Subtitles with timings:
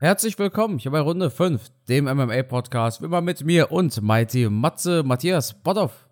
[0.00, 5.54] Herzlich willkommen hier bei Runde 5, dem MMA-Podcast, immer mit mir und Mighty Matze Matthias
[5.54, 6.06] Botthoff.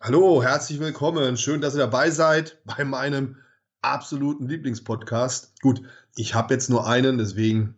[0.00, 1.36] Hallo, herzlich willkommen.
[1.36, 3.36] Schön, dass ihr dabei seid bei meinem
[3.82, 5.60] absoluten Lieblingspodcast.
[5.60, 5.82] Gut,
[6.16, 7.74] ich habe jetzt nur einen, deswegen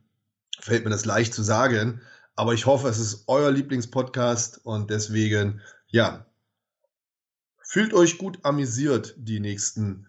[0.60, 2.02] fällt mir das leicht zu sagen.
[2.36, 6.24] Aber ich hoffe, es ist euer Lieblingspodcast und deswegen, ja,
[7.64, 10.06] fühlt euch gut amüsiert die nächsten,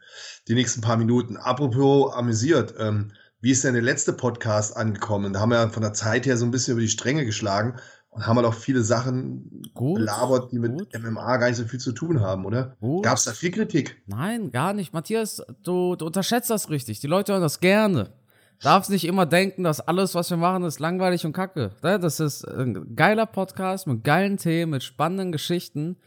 [0.48, 1.38] die nächsten paar Minuten.
[1.38, 3.14] Apropos amüsiert, ähm,
[3.44, 5.34] wie ist denn der letzte Podcast angekommen?
[5.34, 7.76] Da haben wir von der Zeit her so ein bisschen über die Stränge geschlagen
[8.10, 10.98] und haben wir doch viele Sachen gut, belabert, die mit gut.
[10.98, 12.78] MMA gar nicht so viel zu tun haben, oder?
[13.02, 14.02] Gab es da viel Kritik?
[14.06, 14.94] Nein, gar nicht.
[14.94, 17.02] Matthias, du, du unterschätzt das richtig.
[17.02, 18.14] Die Leute hören das gerne.
[18.62, 21.72] Darfst nicht immer denken, dass alles, was wir machen, ist langweilig und kacke.
[21.82, 25.98] Das ist ein geiler Podcast mit geilen Themen, mit spannenden Geschichten.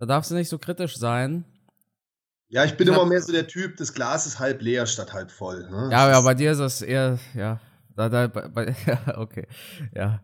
[0.00, 1.44] Da darfst du nicht so kritisch sein.
[2.52, 5.14] Ja, ich bin ich immer mehr so der Typ, das Glas ist halb leer statt
[5.14, 5.66] halb voll.
[5.70, 5.88] Ne?
[5.90, 7.58] Ja, ja, bei dir ist das eher, ja,
[7.96, 9.46] da, da, bei, ja, okay,
[9.94, 10.20] ja.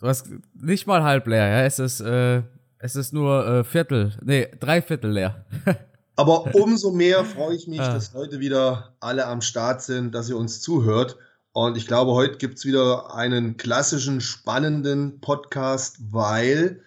[0.00, 2.42] Du hast nicht mal halb leer, ja, es ist, äh,
[2.80, 5.46] es ist nur äh, Viertel, nee, drei Viertel leer.
[6.16, 7.94] Aber umso mehr freue ich mich, ah.
[7.94, 11.16] dass heute wieder alle am Start sind, dass ihr uns zuhört.
[11.52, 16.82] Und ich glaube, heute gibt es wieder einen klassischen, spannenden Podcast, weil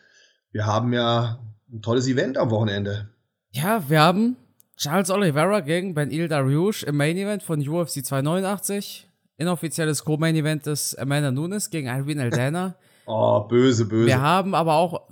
[0.51, 1.39] wir haben ja
[1.71, 3.07] ein tolles Event am Wochenende.
[3.51, 4.35] Ja, wir haben
[4.79, 9.09] Charles Oliveira gegen Ben Il Dariush im Main Event von UFC 289.
[9.35, 12.75] Inoffizielles Co-Main Event des Amanda Nunes gegen Irene Aldana.
[13.05, 14.07] oh, böse, böse.
[14.07, 15.09] Wir haben aber auch,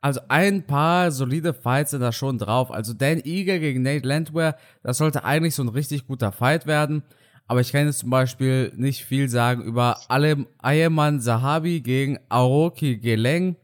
[0.00, 2.70] also ein paar solide Fights sind da schon drauf.
[2.70, 7.02] Also Dan Eagle gegen Nate Landwehr, das sollte eigentlich so ein richtig guter Fight werden.
[7.46, 12.96] Aber ich kann jetzt zum Beispiel nicht viel sagen über Alem Ayman Zahabi gegen Aoki
[12.96, 13.56] Geleng.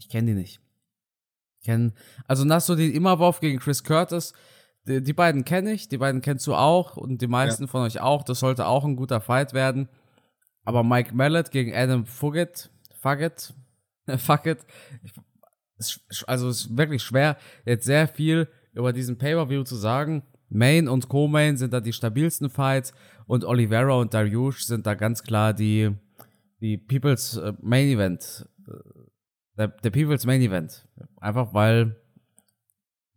[0.00, 0.58] Ich kenne die nicht.
[1.60, 1.92] Ich kenn,
[2.26, 4.32] also Nasruddin Imavov gegen Chris Curtis
[4.86, 7.68] die, die beiden kenne ich, die beiden kennst du auch und die meisten ja.
[7.68, 8.22] von euch auch.
[8.22, 9.88] Das sollte auch ein guter Fight werden.
[10.64, 12.70] Aber Mike Mallet gegen Adam Fugget,
[13.00, 13.54] Fugget,
[14.16, 14.64] Fucket,
[16.26, 20.22] also es ist wirklich schwer, jetzt sehr viel über diesen Pay-Per-View zu sagen.
[20.48, 22.92] Main und Co-Main sind da die stabilsten Fights
[23.26, 25.90] und Oliveira und Dariush sind da ganz klar die,
[26.60, 28.48] die People's äh, Main Event.
[28.68, 28.72] Äh,
[29.58, 30.86] der, der People's Main Event.
[31.20, 31.96] Einfach weil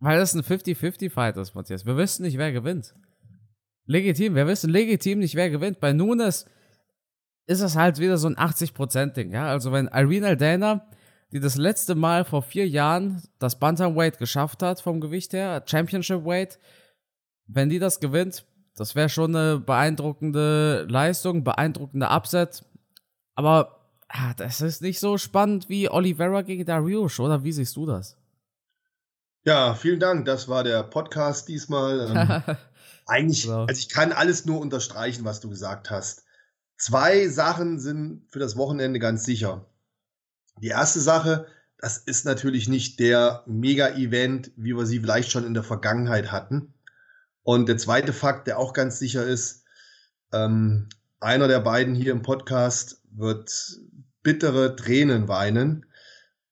[0.00, 1.86] weil das ein 50-50-Fight ist, Matthias.
[1.86, 2.94] Wir wissen nicht, wer gewinnt.
[3.86, 5.80] Legitim, wir wissen legitim nicht, wer gewinnt.
[5.80, 6.46] Bei Nunes
[7.46, 9.48] ist es halt wieder so ein 80%-Ding, ja.
[9.48, 10.88] Also wenn Irene Aldana,
[11.32, 16.24] die das letzte Mal vor vier Jahren das Bantamweight geschafft hat vom Gewicht her, Championship
[16.24, 16.58] Weight,
[17.46, 18.46] wenn die das gewinnt,
[18.76, 22.64] das wäre schon eine beeindruckende Leistung, beeindruckender Upset.
[23.34, 27.86] Aber ah, das ist nicht so spannend wie Oliveira gegen Dariush, oder wie siehst du
[27.86, 28.19] das?
[29.44, 30.26] Ja, vielen Dank.
[30.26, 32.44] Das war der Podcast diesmal.
[32.56, 32.56] Ähm,
[33.06, 33.64] eigentlich, genau.
[33.64, 36.24] also ich kann alles nur unterstreichen, was du gesagt hast.
[36.76, 39.66] Zwei Sachen sind für das Wochenende ganz sicher.
[40.62, 41.46] Die erste Sache,
[41.78, 46.72] das ist natürlich nicht der Mega-Event, wie wir sie vielleicht schon in der Vergangenheit hatten.
[47.42, 49.64] Und der zweite Fakt, der auch ganz sicher ist,
[50.32, 53.80] ähm, einer der beiden hier im Podcast wird
[54.22, 55.86] bittere Tränen weinen.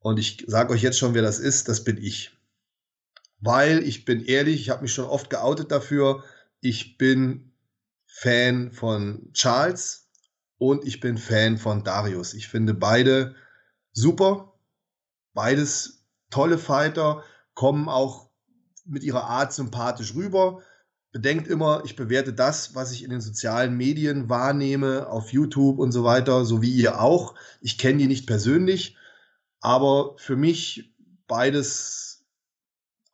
[0.00, 2.38] Und ich sage euch jetzt schon, wer das ist, das bin ich
[3.41, 6.25] weil ich bin ehrlich, ich habe mich schon oft geoutet dafür.
[6.60, 7.53] Ich bin
[8.06, 10.09] Fan von Charles
[10.59, 12.34] und ich bin Fan von Darius.
[12.34, 13.37] Ich finde beide
[13.93, 14.54] super.
[15.34, 17.22] Beides tolle Fighter,
[17.54, 18.28] kommen auch
[18.84, 20.62] mit ihrer Art sympathisch rüber.
[21.12, 25.93] Bedenkt immer, ich bewerte das, was ich in den sozialen Medien wahrnehme, auf YouTube und
[25.93, 27.34] so weiter, so wie ihr auch.
[27.60, 28.97] Ich kenne die nicht persönlich,
[29.60, 30.94] aber für mich
[31.27, 32.08] beides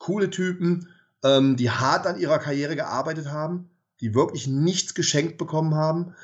[0.04, 0.88] coole Typen,
[1.24, 3.70] ähm, die hart an ihrer Karriere gearbeitet haben,
[4.00, 6.14] die wirklich nichts geschenkt bekommen haben.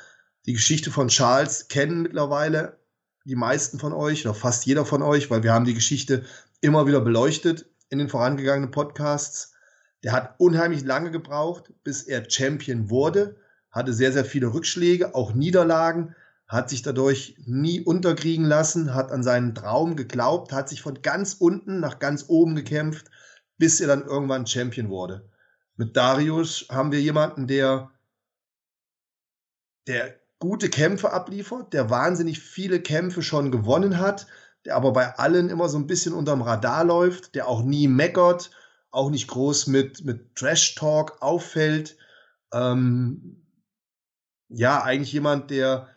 [0.45, 2.77] Die Geschichte von Charles kennen mittlerweile
[3.25, 6.23] die meisten von euch oder fast jeder von euch, weil wir haben die Geschichte
[6.61, 9.53] immer wieder beleuchtet in den vorangegangenen Podcasts.
[10.03, 13.37] Der hat unheimlich lange gebraucht, bis er Champion wurde,
[13.71, 16.15] hatte sehr, sehr viele Rückschläge, auch Niederlagen,
[16.47, 21.33] hat sich dadurch nie unterkriegen lassen, hat an seinen Traum geglaubt, hat sich von ganz
[21.33, 23.09] unten nach ganz oben gekämpft
[23.61, 25.29] bis er dann irgendwann Champion wurde.
[25.75, 27.91] Mit Darius haben wir jemanden, der,
[29.85, 34.25] der gute Kämpfe abliefert, der wahnsinnig viele Kämpfe schon gewonnen hat,
[34.65, 38.49] der aber bei allen immer so ein bisschen unterm Radar läuft, der auch nie meckert,
[38.89, 41.97] auch nicht groß mit, mit Trash-Talk auffällt.
[42.51, 43.45] Ähm,
[44.49, 45.87] ja, eigentlich jemand, der,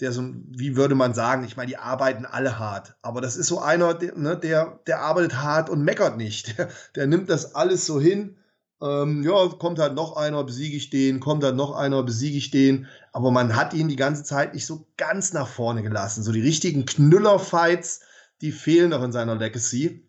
[0.00, 3.48] der so, wie würde man sagen, ich meine, die arbeiten alle hart, aber das ist
[3.48, 6.56] so einer, der, ne, der, der arbeitet hart und meckert nicht.
[6.58, 8.36] Der, der nimmt das alles so hin
[8.80, 12.50] Ähm, ja, kommt halt noch einer, besiege ich den, kommt halt noch einer, besiege ich
[12.52, 12.86] den.
[13.12, 16.22] Aber man hat ihn die ganze Zeit nicht so ganz nach vorne gelassen.
[16.22, 18.02] So die richtigen Knüller-Fights,
[18.40, 20.06] die fehlen noch in seiner Legacy.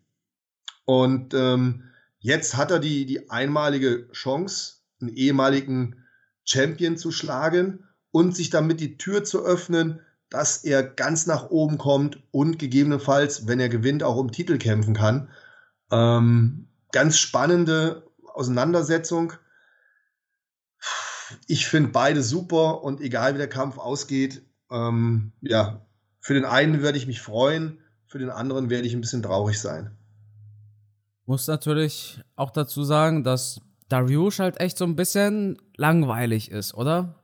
[0.84, 1.90] Und ähm,
[2.20, 6.04] jetzt hat er die, die einmalige Chance, einen ehemaligen
[6.44, 11.76] Champion zu schlagen und sich damit die Tür zu öffnen, dass er ganz nach oben
[11.76, 15.28] kommt und gegebenenfalls, wenn er gewinnt, auch um Titel kämpfen kann.
[15.90, 19.32] Ähm, ganz spannende Auseinandersetzung.
[21.46, 25.84] Ich finde beide super und egal wie der Kampf ausgeht, ähm, ja,
[26.20, 29.60] für den einen werde ich mich freuen, für den anderen werde ich ein bisschen traurig
[29.60, 29.96] sein.
[31.26, 37.19] Muss natürlich auch dazu sagen, dass Dariush halt echt so ein bisschen langweilig ist, oder?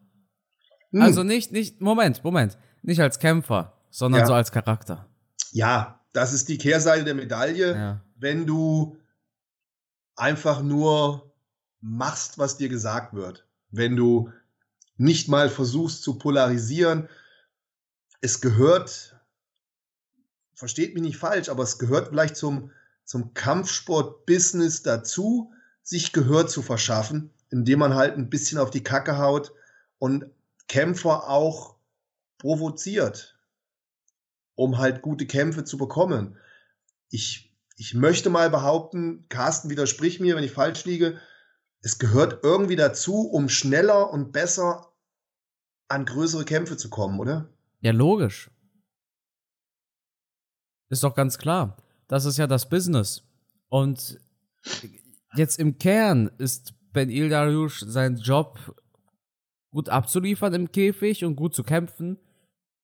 [0.96, 1.02] Hm.
[1.02, 4.26] Also nicht, nicht, Moment, Moment, nicht als Kämpfer, sondern ja.
[4.26, 5.06] so als Charakter.
[5.52, 7.74] Ja, das ist die Kehrseite der Medaille.
[7.74, 8.00] Ja.
[8.16, 8.96] Wenn du
[10.14, 11.34] einfach nur
[11.80, 13.46] machst, was dir gesagt wird.
[13.70, 14.32] Wenn du
[14.96, 17.08] nicht mal versuchst zu polarisieren,
[18.22, 19.20] es gehört,
[20.54, 22.70] versteht mich nicht falsch, aber es gehört vielleicht zum,
[23.04, 25.52] zum Kampfsport-Business dazu,
[25.82, 29.52] sich Gehör zu verschaffen, indem man halt ein bisschen auf die Kacke haut
[29.98, 30.24] und
[30.68, 31.76] Kämpfer auch
[32.38, 33.38] provoziert,
[34.54, 36.38] um halt gute Kämpfe zu bekommen.
[37.10, 37.46] Ich
[37.76, 41.20] ich möchte mal behaupten, Carsten widerspricht mir, wenn ich falsch liege,
[41.80, 44.92] es gehört irgendwie dazu, um schneller und besser
[45.88, 47.50] an größere Kämpfe zu kommen, oder?
[47.80, 48.50] Ja, logisch.
[50.88, 51.76] Ist doch ganz klar.
[52.08, 53.22] Das ist ja das Business.
[53.68, 54.18] Und
[55.34, 58.58] jetzt im Kern ist Ben Il Dariush sein Job
[59.76, 62.16] gut abzuliefern im Käfig und gut zu kämpfen.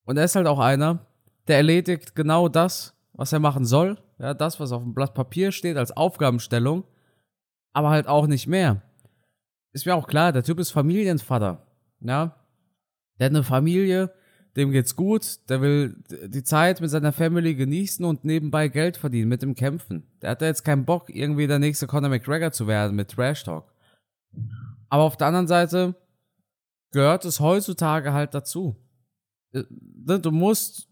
[0.04, 1.06] Und er ist halt auch einer,
[1.48, 3.96] der erledigt genau das, was er machen soll.
[4.18, 6.84] Ja, das, was auf dem Blatt Papier steht als Aufgabenstellung,
[7.72, 8.82] aber halt auch nicht mehr.
[9.72, 11.66] Ist mir auch klar, der Typ ist Familienvater.
[12.00, 12.36] Ja,
[13.18, 14.12] der hat eine Familie,
[14.54, 15.96] dem geht's gut, der will
[16.26, 20.06] die Zeit mit seiner Family genießen und nebenbei Geld verdienen mit dem Kämpfen.
[20.20, 23.44] Der hat da jetzt keinen Bock, irgendwie der nächste Conor McGregor zu werden mit Trash
[23.44, 23.72] Talk.
[24.90, 25.94] Aber auf der anderen Seite
[26.92, 28.76] gehört es heutzutage halt dazu.
[29.52, 30.88] Äh, ne, du musst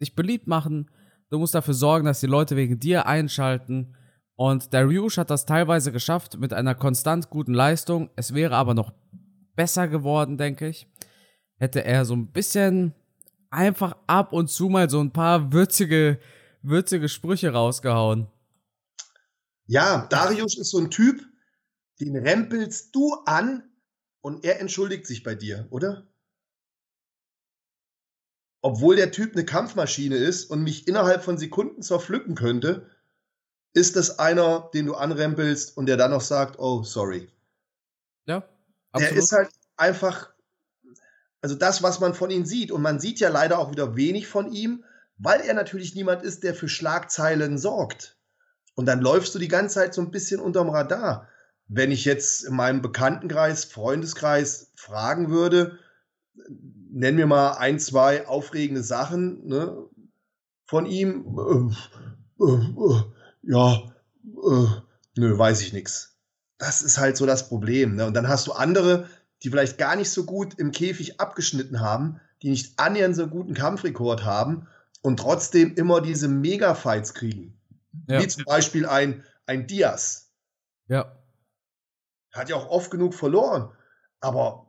[0.00, 0.90] dich beliebt machen,
[1.34, 3.96] Du musst dafür sorgen, dass die Leute wegen dir einschalten.
[4.36, 8.08] Und der Ryush hat das teilweise geschafft mit einer konstant guten Leistung.
[8.14, 8.92] Es wäre aber noch
[9.56, 10.88] besser geworden, denke ich.
[11.56, 12.94] Hätte er so ein bisschen
[13.50, 16.20] einfach ab und zu mal so ein paar würzige,
[16.62, 18.28] würzige Sprüche rausgehauen.
[19.66, 21.20] Ja, Darius ist so ein Typ,
[22.00, 23.64] den rempelst du an
[24.24, 26.06] und er entschuldigt sich bei dir, oder?
[28.64, 32.88] obwohl der Typ eine Kampfmaschine ist und mich innerhalb von Sekunden zerpflücken könnte,
[33.74, 37.28] ist das einer, den du anrempelst und der dann noch sagt, oh, sorry.
[38.24, 38.36] Ja.
[38.92, 39.10] Absolut.
[39.10, 40.32] Der ist halt einfach,
[41.42, 42.72] also das, was man von ihm sieht.
[42.72, 44.82] Und man sieht ja leider auch wieder wenig von ihm,
[45.18, 48.16] weil er natürlich niemand ist, der für Schlagzeilen sorgt.
[48.74, 51.28] Und dann läufst du die ganze Zeit so ein bisschen unterm Radar.
[51.68, 55.78] Wenn ich jetzt in meinem Bekanntenkreis, Freundeskreis fragen würde,
[56.90, 59.76] nenn mir mal ein, zwei aufregende Sachen ne,
[60.66, 61.72] von ihm.
[62.38, 63.02] Äh, äh, äh,
[63.42, 63.74] ja,
[64.24, 64.66] äh,
[65.16, 66.16] nö, weiß ich nichts.
[66.58, 67.96] Das ist halt so das Problem.
[67.96, 68.06] Ne?
[68.06, 69.08] Und dann hast du andere,
[69.42, 73.30] die vielleicht gar nicht so gut im Käfig abgeschnitten haben, die nicht annähernd so einen
[73.30, 74.66] guten Kampfrekord haben
[75.02, 77.58] und trotzdem immer diese Mega-Fights kriegen.
[78.08, 78.20] Ja.
[78.20, 80.30] Wie zum Beispiel ein, ein Diaz.
[80.88, 81.16] Ja.
[82.34, 83.70] Hat ja auch oft genug verloren.
[84.20, 84.66] Aber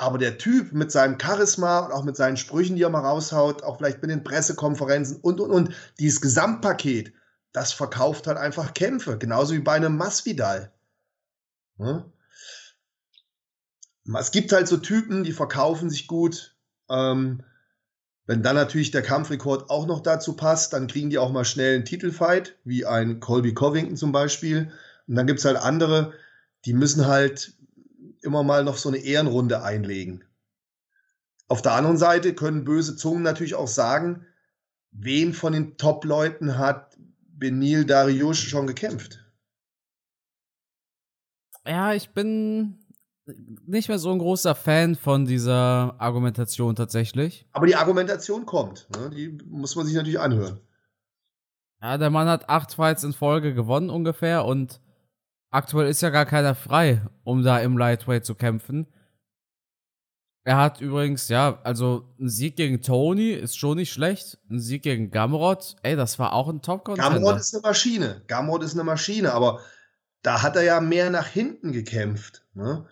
[0.00, 3.64] aber der Typ mit seinem Charisma und auch mit seinen Sprüchen, die er mal raushaut,
[3.64, 7.12] auch vielleicht mit den Pressekonferenzen und, und, und, dieses Gesamtpaket,
[7.52, 9.18] das verkauft halt einfach Kämpfe.
[9.18, 10.72] Genauso wie bei einem Masvidal.
[11.78, 12.04] Hm?
[14.16, 16.56] Es gibt halt so Typen, die verkaufen sich gut.
[16.88, 17.42] Ähm,
[18.26, 21.74] wenn dann natürlich der Kampfrekord auch noch dazu passt, dann kriegen die auch mal schnell
[21.74, 24.70] einen Titelfight, wie ein Colby Covington zum Beispiel.
[25.08, 26.12] Und dann gibt es halt andere,
[26.64, 27.54] die müssen halt
[28.22, 30.24] immer mal noch so eine Ehrenrunde einlegen.
[31.48, 34.26] Auf der anderen Seite können böse Zungen natürlich auch sagen,
[34.90, 36.98] wen von den Top-Leuten hat
[37.28, 39.24] Benil Dariush schon gekämpft?
[41.66, 42.78] Ja, ich bin
[43.66, 47.46] nicht mehr so ein großer Fan von dieser Argumentation tatsächlich.
[47.52, 48.88] Aber die Argumentation kommt.
[48.96, 49.10] Ne?
[49.10, 50.60] Die muss man sich natürlich anhören.
[51.80, 54.80] Ja, der Mann hat acht Fights in Folge gewonnen ungefähr und
[55.50, 58.86] Aktuell ist ja gar keiner frei, um da im Lightweight zu kämpfen.
[60.44, 64.38] Er hat übrigens, ja, also ein Sieg gegen Tony ist schon nicht schlecht.
[64.50, 67.14] Ein Sieg gegen Gamrot, ey, das war auch ein top -Contender.
[67.14, 68.22] Gamrot ist eine Maschine.
[68.26, 69.60] Gamrot ist eine Maschine, aber
[70.22, 72.86] da hat er ja mehr nach hinten gekämpft, ne?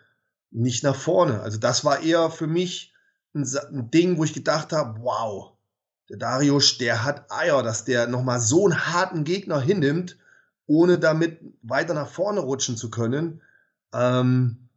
[0.50, 1.40] nicht nach vorne.
[1.40, 2.94] Also das war eher für mich
[3.34, 5.52] ein, ein Ding, wo ich gedacht habe, wow,
[6.08, 10.18] der Darius, der hat Eier, dass der nochmal so einen harten Gegner hinnimmt,
[10.66, 13.40] ohne damit weiter nach vorne rutschen zu können.
[13.92, 14.68] Ähm,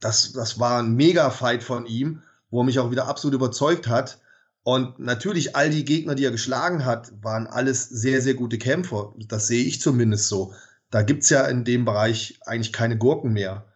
[0.00, 4.18] das, das war ein Mega-Fight von ihm, wo er mich auch wieder absolut überzeugt hat.
[4.62, 9.12] Und natürlich, all die Gegner, die er geschlagen hat, waren alles sehr, sehr gute Kämpfer.
[9.28, 10.54] Das sehe ich zumindest so.
[10.90, 13.66] Da gibt's ja in dem Bereich eigentlich keine Gurken mehr.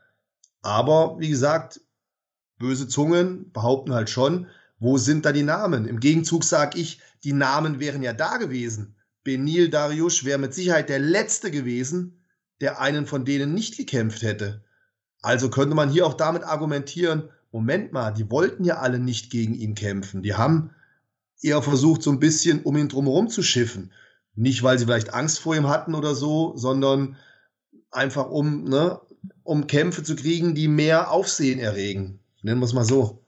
[0.62, 1.80] Aber wie gesagt,
[2.58, 4.46] böse Zungen behaupten halt schon,
[4.78, 5.86] wo sind da die Namen?
[5.86, 8.94] Im Gegenzug sage ich, die Namen wären ja da gewesen.
[9.28, 12.24] Benil Dariush wäre mit Sicherheit der Letzte gewesen,
[12.62, 14.64] der einen von denen nicht gekämpft hätte.
[15.20, 19.54] Also könnte man hier auch damit argumentieren, Moment mal, die wollten ja alle nicht gegen
[19.54, 20.22] ihn kämpfen.
[20.22, 20.70] Die haben
[21.42, 23.92] eher versucht, so ein bisschen um ihn drumherum zu schiffen.
[24.34, 27.18] Nicht, weil sie vielleicht Angst vor ihm hatten oder so, sondern
[27.90, 28.98] einfach um, ne,
[29.42, 32.20] um Kämpfe zu kriegen, die mehr Aufsehen erregen.
[32.40, 33.22] Nennen wir es mal so.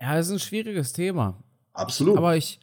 [0.00, 1.42] Ja, das ist ein schwieriges Thema.
[1.78, 2.16] Absolut.
[2.16, 2.60] Aber ich,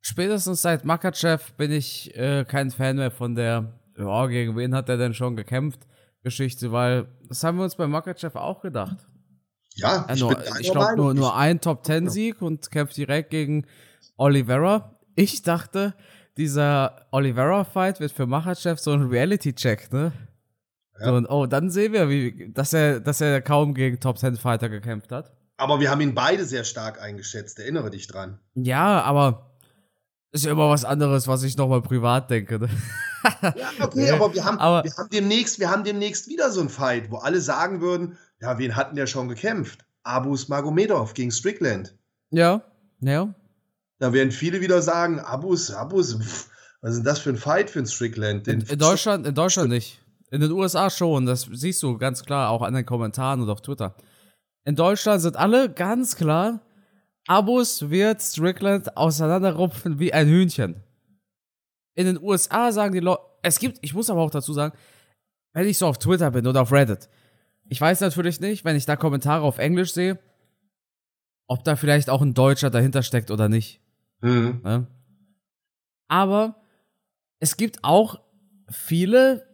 [0.00, 4.88] spätestens seit Makachev bin ich äh, kein Fan mehr von der, ja, gegen wen hat
[4.88, 5.86] er denn schon gekämpft,
[6.22, 8.98] Geschichte, weil das haben wir uns bei Makachev auch gedacht.
[9.74, 13.64] Ja, ich, ja, ich glaube nur, nur ein Top-10-Sieg und kämpft direkt gegen
[14.16, 14.98] Oliveira.
[15.14, 15.94] Ich dachte,
[16.36, 20.12] dieser Oliveira-Fight wird für Makachev so ein Reality-Check, ne?
[20.98, 21.06] Ja.
[21.06, 25.12] So, und, oh, dann sehen wir, wie, dass er, dass er kaum gegen Top-10-Fighter gekämpft
[25.12, 25.32] hat.
[25.56, 28.38] Aber wir haben ihn beide sehr stark eingeschätzt, erinnere dich dran.
[28.54, 29.47] Ja, aber
[30.32, 32.58] ist ja immer was anderes, was ich nochmal privat denke.
[32.58, 32.68] Ne?
[33.42, 36.68] ja, okay, aber, wir haben, aber wir, haben demnächst, wir haben demnächst wieder so ein
[36.68, 39.84] Fight, wo alle sagen würden, ja, wen hatten der schon gekämpft?
[40.02, 41.94] Abus Magomedov gegen Strickland.
[42.30, 42.62] Ja,
[43.00, 43.34] ja.
[43.98, 46.48] Da werden viele wieder sagen, Abus, Abus, pff,
[46.80, 48.46] was ist denn das für ein Fight für ein Strickland?
[48.46, 50.00] In, in, Deutschland, in Deutschland nicht.
[50.30, 53.62] In den USA schon, das siehst du ganz klar, auch an den Kommentaren und auf
[53.62, 53.96] Twitter.
[54.64, 56.60] In Deutschland sind alle ganz klar,
[57.28, 60.82] Abus wird Strickland auseinanderrupfen wie ein Hühnchen.
[61.94, 64.76] In den USA sagen die Leute, es gibt, ich muss aber auch dazu sagen,
[65.52, 67.10] wenn ich so auf Twitter bin oder auf Reddit,
[67.66, 70.18] ich weiß natürlich nicht, wenn ich da Kommentare auf Englisch sehe,
[71.48, 73.82] ob da vielleicht auch ein Deutscher dahinter steckt oder nicht.
[74.22, 74.62] Mhm.
[74.64, 74.86] Ja?
[76.08, 76.62] Aber
[77.40, 78.20] es gibt auch
[78.70, 79.47] viele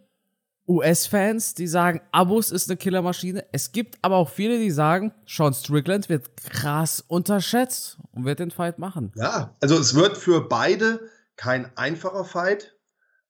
[0.67, 3.45] US-Fans, die sagen, Abus ist eine Killermaschine.
[3.51, 8.51] Es gibt aber auch viele, die sagen, Sean Strickland wird krass unterschätzt und wird den
[8.51, 9.11] Fight machen.
[9.15, 11.01] Ja, also es wird für beide
[11.35, 12.75] kein einfacher Fight.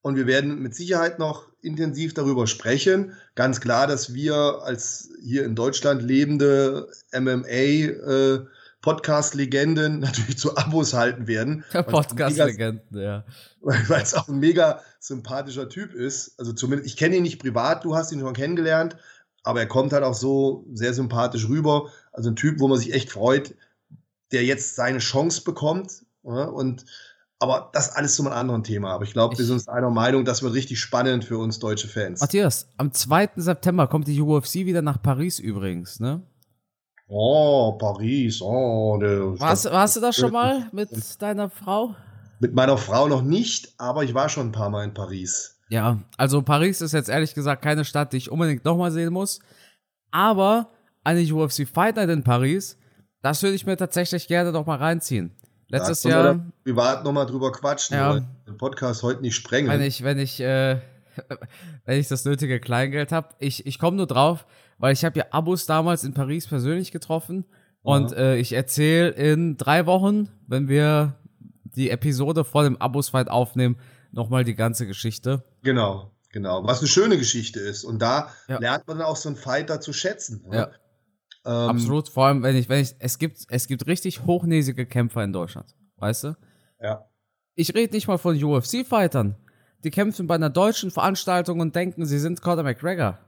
[0.02, 3.14] Und wir werden mit Sicherheit noch intensiv darüber sprechen.
[3.34, 8.46] Ganz klar, dass wir als hier in Deutschland lebende MMA äh,
[8.86, 11.66] Podcast-Legenden natürlich zu Abos halten werden.
[11.72, 13.26] Podcast-Legenden, ja.
[13.62, 16.40] Weil es auch ein mega sympathischer Typ ist.
[16.40, 18.96] Also zumindest, ich kenne ihn nicht privat, du hast ihn schon kennengelernt,
[19.42, 21.90] aber er kommt halt auch so sehr sympathisch rüber.
[22.12, 23.56] Also ein Typ, wo man sich echt freut,
[24.32, 26.04] der jetzt seine Chance bekommt.
[26.24, 26.86] Ja, und
[27.40, 28.92] aber das alles zu einem anderen Thema.
[28.92, 31.88] Aber ich glaube, wir sind uns einer Meinung, das wird richtig spannend für uns deutsche
[31.88, 32.22] Fans.
[32.22, 33.32] Matthias, am 2.
[33.38, 36.22] September kommt die UFC wieder nach Paris übrigens, ne?
[37.08, 38.42] Oh, Paris.
[38.42, 40.90] Oh, der, warst, warst du da schon mal mit
[41.22, 41.96] deiner Frau?
[42.40, 45.60] Mit meiner Frau noch nicht, aber ich war schon ein paar Mal in Paris.
[45.70, 49.40] Ja, also Paris ist jetzt ehrlich gesagt keine Stadt, die ich unbedingt nochmal sehen muss.
[50.12, 50.70] Aber
[51.04, 52.78] eine UFC Fight Night in Paris,
[53.22, 55.32] das würde ich mir tatsächlich gerne nochmal reinziehen.
[55.70, 56.36] Letztes da Jahr.
[56.36, 59.70] Wir privat nochmal drüber quatschen, ja, den Podcast heute nicht sprengen.
[59.72, 60.80] Wenn ich, wenn ich, äh,
[61.86, 63.30] wenn ich das nötige Kleingeld habe.
[63.40, 64.46] Ich, ich komme nur drauf,
[64.78, 67.46] weil ich habe ja Abus damals in Paris persönlich getroffen
[67.82, 71.20] und äh, ich erzähle in drei Wochen, wenn wir
[71.76, 73.78] die Episode vor dem Abus-Fight aufnehmen,
[74.12, 75.44] nochmal die ganze Geschichte.
[75.62, 76.64] Genau, genau.
[76.66, 77.84] Was eine schöne Geschichte ist.
[77.84, 78.58] Und da ja.
[78.60, 80.46] lernt man auch so einen Fighter zu schätzen.
[80.50, 80.56] Ne?
[80.56, 80.70] Ja.
[81.46, 82.10] Ähm, Absolut.
[82.10, 85.76] Vor allem, wenn ich, wenn ich, es gibt, es gibt richtig hochnäsige Kämpfer in Deutschland.
[85.98, 86.38] Weißt du?
[86.82, 87.06] Ja.
[87.54, 89.36] Ich rede nicht mal von UFC-Fightern.
[89.84, 93.20] Die kämpfen bei einer deutschen Veranstaltung und denken, sie sind Conor McGregor.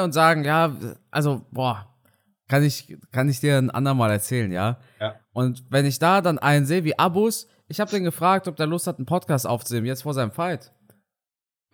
[0.00, 0.74] Und sagen, ja,
[1.10, 1.92] also, boah,
[2.48, 4.78] kann ich, kann ich dir ein andermal erzählen, ja?
[5.00, 5.14] Ja.
[5.32, 8.66] Und wenn ich da dann einen sehe wie Abus, ich habe den gefragt, ob der
[8.66, 10.72] Lust hat, einen Podcast aufzunehmen, jetzt vor seinem Fight.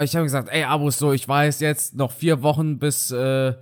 [0.00, 3.54] Ich habe gesagt, ey, Abus, so, ich weiß jetzt noch vier Wochen bis, äh,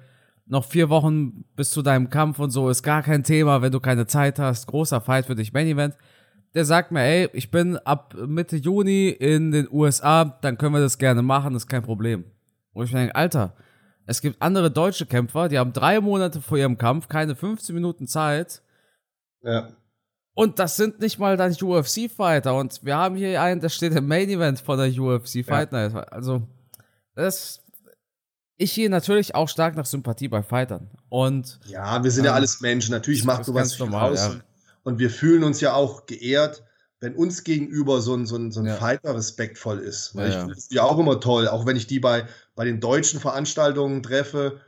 [0.45, 3.81] noch vier Wochen bis zu deinem Kampf und so, ist gar kein Thema, wenn du
[3.81, 5.97] keine Zeit hast, großer Fight für dich, Main Event.
[6.55, 10.81] Der sagt mir, ey, ich bin ab Mitte Juni in den USA, dann können wir
[10.81, 12.25] das gerne machen, ist kein Problem.
[12.73, 13.55] Und ich denke, Alter,
[14.07, 18.07] es gibt andere deutsche Kämpfer, die haben drei Monate vor ihrem Kampf keine 15 Minuten
[18.07, 18.63] Zeit.
[19.43, 19.69] Ja.
[20.35, 22.55] Und das sind nicht mal dann UFC-Fighter.
[22.55, 25.89] Und wir haben hier einen, der steht im Main Event von der UFC Fight ja.
[25.89, 26.13] Night.
[26.13, 26.43] Also,
[27.15, 27.63] das.
[28.59, 30.91] Ich gehe natürlich auch stark nach Sympathie bei Fightern.
[31.09, 31.59] Und.
[31.67, 32.93] Ja, wir sind ähm, ja alles Menschen.
[32.93, 34.19] Natürlich macht sowas viel normal, aus.
[34.19, 34.41] Ja.
[34.83, 36.63] Und wir fühlen uns ja auch geehrt,
[37.01, 38.77] wenn uns gegenüber so ein, so ein, so ein ja.
[38.77, 40.15] Fighter respektvoll ist.
[40.15, 42.81] Weil ja, ich finde ja auch immer toll, auch wenn ich die bei, bei den
[42.81, 44.61] deutschen Veranstaltungen treffe,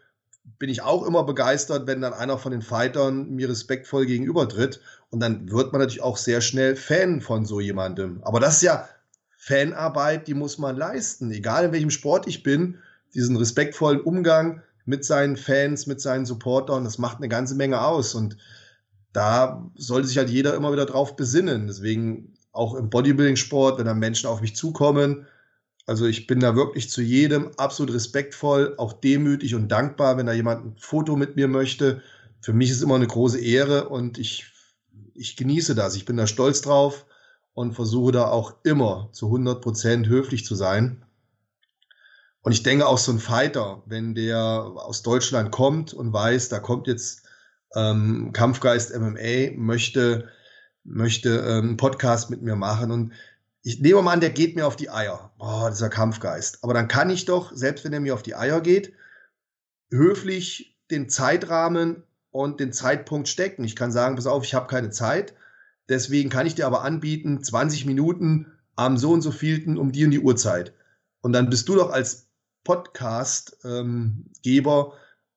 [0.59, 4.81] bin ich auch immer begeistert, wenn dann einer von den Fightern mir respektvoll gegenübertritt.
[5.11, 8.23] Und dann wird man natürlich auch sehr schnell Fan von so jemandem.
[8.23, 8.89] Aber das ist ja
[9.37, 11.31] Fanarbeit, die muss man leisten.
[11.31, 12.79] Egal in welchem Sport ich bin,
[13.15, 18.15] diesen respektvollen Umgang mit seinen Fans, mit seinen Supportern, das macht eine ganze Menge aus.
[18.15, 18.37] Und
[19.13, 21.67] da sollte sich halt jeder immer wieder drauf besinnen.
[21.67, 25.27] Deswegen auch im Bodybuilding-Sport, wenn dann Menschen auf mich zukommen,
[25.89, 30.35] also ich bin da wirklich zu jedem absolut respektvoll, auch demütig und dankbar, wenn da
[30.35, 32.03] jemand ein Foto mit mir möchte.
[32.43, 34.53] Für mich ist es immer eine große Ehre und ich,
[35.15, 35.97] ich genieße das.
[35.97, 37.07] Ich bin da stolz drauf
[37.55, 41.07] und versuche da auch immer zu 100 Prozent höflich zu sein.
[42.43, 46.59] Und ich denke auch so ein Fighter, wenn der aus Deutschland kommt und weiß, da
[46.59, 47.23] kommt jetzt
[47.75, 50.29] ähm, Kampfgeist MMA, möchte,
[50.85, 53.13] möchte ähm, einen Podcast mit mir machen und
[53.69, 55.31] ich nehme mal an, der geht mir auf die Eier.
[55.39, 56.65] Oh, dieser Kampfgeist.
[56.65, 58.95] Aber dann kann ich doch, selbst wenn er mir auf die Eier geht,
[59.91, 63.65] höflich den Zeitrahmen und den Zeitpunkt stecken.
[63.65, 65.35] Ich kann sagen, pass auf, ich habe keine Zeit.
[65.91, 70.07] Deswegen kann ich dir aber anbieten, 20 Minuten am so und so vielten um die
[70.07, 70.73] und die Uhrzeit.
[71.21, 72.29] Und dann bist du doch als
[72.65, 74.93] Podcast-Geber ähm,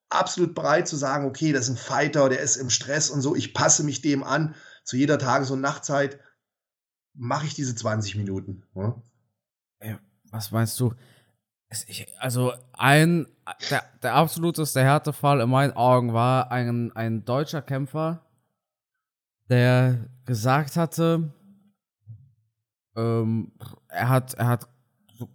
[0.07, 3.35] absolut bereit zu sagen, okay, das ist ein Fighter, der ist im Stress und so,
[3.35, 6.17] ich passe mich dem an zu jeder Tages- und Nachtzeit
[7.13, 8.63] mache ich diese 20 Minuten.
[8.75, 8.95] Ja?
[9.79, 9.97] Ey,
[10.31, 10.93] was meinst du?
[12.19, 13.27] Also ein,
[13.69, 18.25] der, der absoluteste Härtefall in meinen Augen war ein, ein deutscher Kämpfer,
[19.49, 21.33] der gesagt hatte,
[22.95, 23.53] ähm,
[23.87, 24.69] er hat, er hat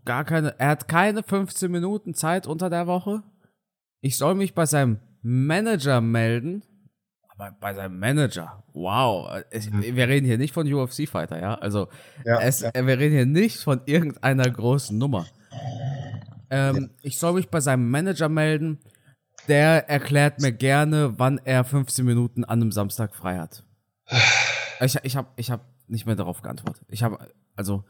[0.04, 3.22] gar keine, er hat keine 15 Minuten Zeit unter der Woche.
[4.00, 6.62] Ich soll mich bei seinem Manager melden
[7.36, 8.62] bei, bei seinem Manager.
[8.72, 9.42] Wow.
[9.50, 9.82] Ich, mhm.
[9.82, 11.54] Wir reden hier nicht von UFC-Fighter, ja?
[11.54, 11.88] Also,
[12.24, 12.72] ja, es, ja.
[12.74, 15.26] wir reden hier nicht von irgendeiner großen Nummer.
[16.50, 16.90] Ähm.
[17.02, 18.78] Ich soll mich bei seinem Manager melden.
[19.48, 23.62] Der erklärt mir gerne, wann er 15 Minuten an einem Samstag frei hat.
[24.80, 26.84] Ich, ich habe ich hab nicht mehr darauf geantwortet.
[26.88, 27.18] Ich habe,
[27.54, 27.84] also,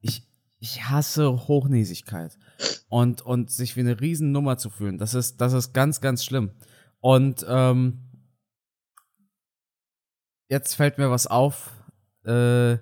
[0.00, 2.38] ich, ich hasse Hochnäsigkeit.
[2.88, 6.50] Und, und sich wie eine Riesennummer zu fühlen, das ist, das ist ganz, ganz schlimm.
[7.00, 8.00] Und ähm,
[10.52, 11.72] jetzt fällt mir was auf.
[12.26, 12.74] Äh,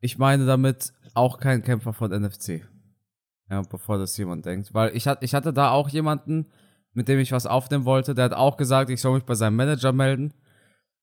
[0.00, 2.66] ich meine damit auch kein Kämpfer von NFC.
[3.50, 4.72] Ja, bevor das jemand denkt.
[4.72, 6.46] Weil ich, ich hatte da auch jemanden,
[6.94, 9.56] mit dem ich was aufnehmen wollte, der hat auch gesagt, ich soll mich bei seinem
[9.56, 10.32] Manager melden.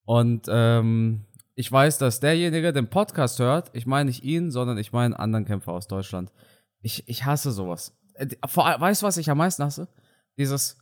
[0.06, 3.70] Und ähm, ich weiß, dass derjenige den Podcast hört.
[3.74, 6.32] Ich meine nicht ihn, sondern ich meine einen anderen Kämpfer aus Deutschland.
[6.82, 7.96] Ich, ich hasse sowas.
[8.16, 9.88] Äh, vor, weißt du, was ich am meisten hasse?
[10.38, 10.78] Dieses,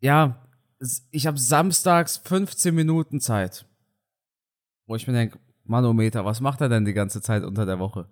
[0.00, 0.46] ja,
[1.10, 3.66] ich habe samstags 15 Minuten Zeit
[4.90, 8.08] wo ich mir denke, Manometer, was macht er denn die ganze Zeit unter der Woche?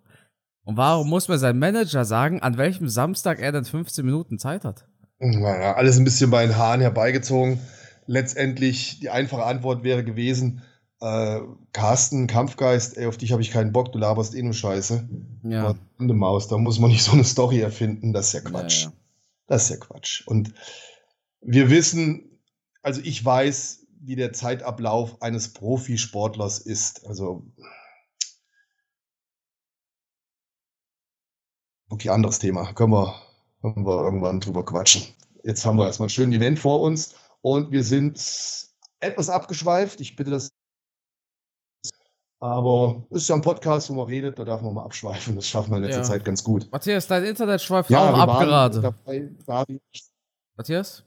[0.62, 4.64] Und warum muss mir sein Manager sagen, an welchem Samstag er denn 15 Minuten Zeit
[4.64, 4.86] hat?
[5.18, 7.58] Naja, alles ein bisschen bei den Haaren herbeigezogen.
[8.06, 10.62] Letztendlich die einfache Antwort wäre gewesen,
[11.00, 11.40] äh,
[11.72, 15.08] Carsten, Kampfgeist, ey, auf dich habe ich keinen Bock, du laberst eh nur Scheiße.
[15.42, 15.74] Ja.
[15.98, 18.84] Eine Maus, da muss man nicht so eine Story erfinden, das ist ja Quatsch.
[18.84, 18.96] Ja, ja.
[19.48, 20.22] Das ist ja Quatsch.
[20.26, 20.54] Und
[21.40, 22.38] wir wissen,
[22.82, 23.77] also ich weiß,
[24.08, 27.06] wie der Zeitablauf eines Profisportlers ist.
[27.06, 27.46] Also
[31.90, 32.72] okay, anderes Thema.
[32.72, 33.14] Können wir,
[33.60, 35.02] können wir irgendwann drüber quatschen.
[35.44, 38.16] Jetzt haben wir erstmal ein schönes Event vor uns und wir sind
[39.00, 40.00] etwas abgeschweift.
[40.00, 40.48] Ich bitte das.
[42.40, 45.36] Aber es ist ja ein Podcast, wo man redet, da darf man mal abschweifen.
[45.36, 46.08] Das schaffen wir in letzter ja.
[46.08, 46.66] Zeit ganz gut.
[46.72, 48.94] Matthias, dein Internet schweift ja, auch ab gerade.
[50.56, 51.04] Matthias?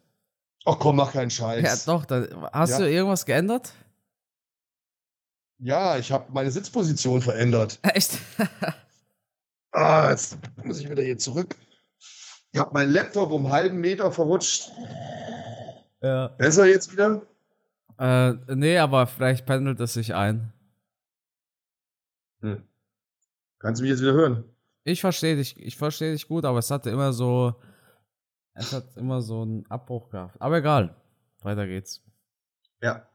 [0.65, 1.85] Ach komm, mach keinen Scheiß.
[1.85, 2.05] Ja, doch.
[2.05, 2.79] Da, hast ja.
[2.79, 3.73] du irgendwas geändert?
[5.57, 7.79] Ja, ich habe meine Sitzposition verändert.
[7.83, 8.17] Echt?
[9.71, 11.55] ah, jetzt muss ich wieder hier zurück.
[12.51, 14.71] Ich habe meinen Laptop um einen halben Meter verrutscht.
[16.01, 16.27] Ja.
[16.29, 17.21] Besser jetzt wieder?
[17.97, 20.51] Äh, nee, aber vielleicht pendelt es sich ein.
[22.41, 22.63] Hm.
[23.59, 24.43] Kannst du mich jetzt wieder hören?
[24.83, 27.55] Ich verstehe dich, ich verstehe dich gut, aber es hatte immer so
[28.61, 30.39] es hat immer so einen Abbruch gehabt.
[30.39, 30.95] Aber egal.
[31.41, 32.03] Weiter geht's.
[32.81, 33.05] Ja.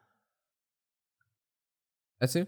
[2.19, 2.47] Erzähl.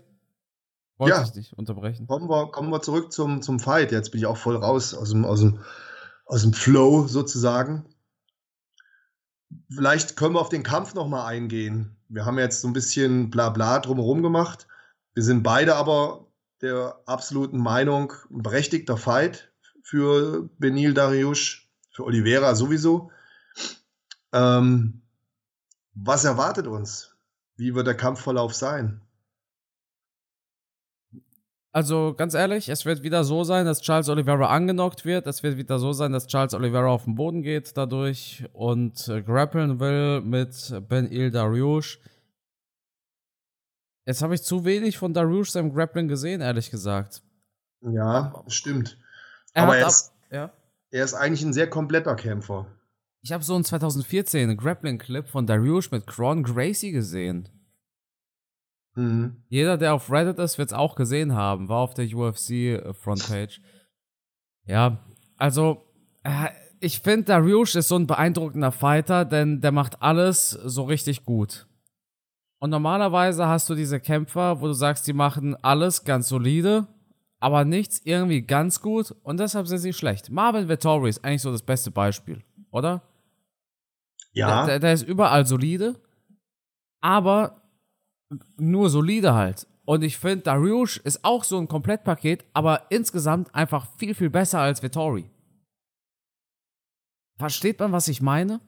[0.97, 1.23] Wollte ja.
[1.23, 2.07] ich dich unterbrechen.
[2.07, 3.93] Kommen wir, kommen wir zurück zum, zum Fight.
[3.93, 5.61] Jetzt bin ich auch voll raus aus dem, aus dem,
[6.27, 7.85] aus dem Flow sozusagen.
[9.71, 11.97] Vielleicht können wir auf den Kampf nochmal eingehen.
[12.09, 14.67] Wir haben jetzt so ein bisschen Blabla drumherum gemacht.
[15.15, 16.27] Wir sind beide aber
[16.61, 21.68] der absoluten Meinung, ein berechtigter Fight für Benil Dariush,
[21.99, 23.11] für Oliveira sowieso.
[24.33, 25.03] Ähm,
[25.95, 27.17] was erwartet uns?
[27.57, 29.01] Wie wird der Kampfverlauf sein?
[31.73, 35.27] Also ganz ehrlich, es wird wieder so sein, dass Charles Oliveira angenockt wird.
[35.27, 39.21] Es wird wieder so sein, dass Charles Oliveira auf den Boden geht dadurch und äh,
[39.21, 42.01] grappeln will mit Ben Il Dariush.
[44.07, 47.23] Jetzt habe ich zu wenig von Dariush seinem Grappling gesehen, ehrlich gesagt.
[47.81, 48.99] Ja, stimmt.
[49.53, 50.53] Er Aber er ist, ja?
[50.91, 52.67] Er ist eigentlich ein sehr kompletter Kämpfer.
[53.21, 57.49] Ich habe so einen 2014 Grappling-Clip von Dariush mit Cron Gracie gesehen.
[58.95, 59.43] Mhm.
[59.49, 61.69] Jeder, der auf Reddit ist, wird es auch gesehen haben.
[61.69, 63.61] War auf der UFC-Frontpage.
[64.67, 65.05] Äh, ja,
[65.37, 65.85] also,
[66.25, 66.49] äh,
[66.81, 71.67] ich finde, Dariush ist so ein beeindruckender Fighter, denn der macht alles so richtig gut.
[72.61, 76.89] Und normalerweise hast du diese Kämpfer, wo du sagst, die machen alles ganz solide,
[77.41, 80.31] aber nichts irgendwie ganz gut und deshalb sind sie schlecht.
[80.31, 83.03] Marvin Vettori ist eigentlich so das beste Beispiel, oder?
[84.33, 84.67] Ja.
[84.67, 86.01] Der, der, ist überall solide,
[87.01, 87.63] aber
[88.57, 89.67] nur solide halt.
[89.85, 94.61] Und ich finde, Dariush ist auch so ein Komplettpaket, aber insgesamt einfach viel, viel besser
[94.61, 95.31] als Vittori.
[97.39, 98.61] Versteht man, was ich meine?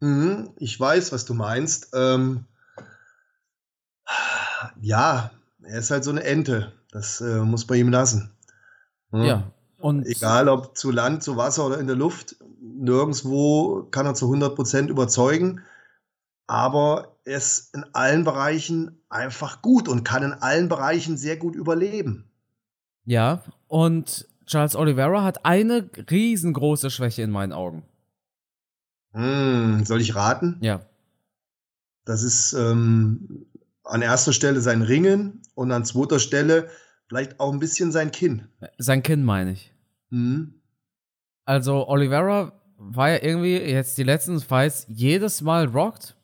[0.00, 1.90] Mhm, ich weiß, was du meinst.
[1.94, 2.46] Ähm,
[4.80, 5.30] ja,
[5.62, 6.72] er ist halt so eine Ente.
[6.92, 8.30] Das äh, muss man ihm lassen.
[9.10, 9.22] Mhm.
[9.22, 9.52] Ja.
[9.78, 14.26] Und Egal ob zu Land, zu Wasser oder in der Luft, nirgendwo kann er zu
[14.32, 15.62] 100% überzeugen.
[16.46, 21.56] Aber er ist in allen Bereichen einfach gut und kann in allen Bereichen sehr gut
[21.56, 22.30] überleben.
[23.04, 27.82] Ja, und Charles Oliveira hat eine riesengroße Schwäche in meinen Augen.
[29.12, 30.58] Hm, soll ich raten?
[30.60, 30.80] Ja.
[32.04, 33.46] Das ist ähm,
[33.84, 36.68] an erster Stelle sein Ringen und an zweiter Stelle
[37.12, 38.48] vielleicht auch ein bisschen sein Kinn.
[38.78, 39.72] Sein Kinn meine ich.
[40.10, 40.54] Mhm.
[41.44, 46.16] Also Oliveira war ja irgendwie jetzt die letzten Fights jedes Mal rocked.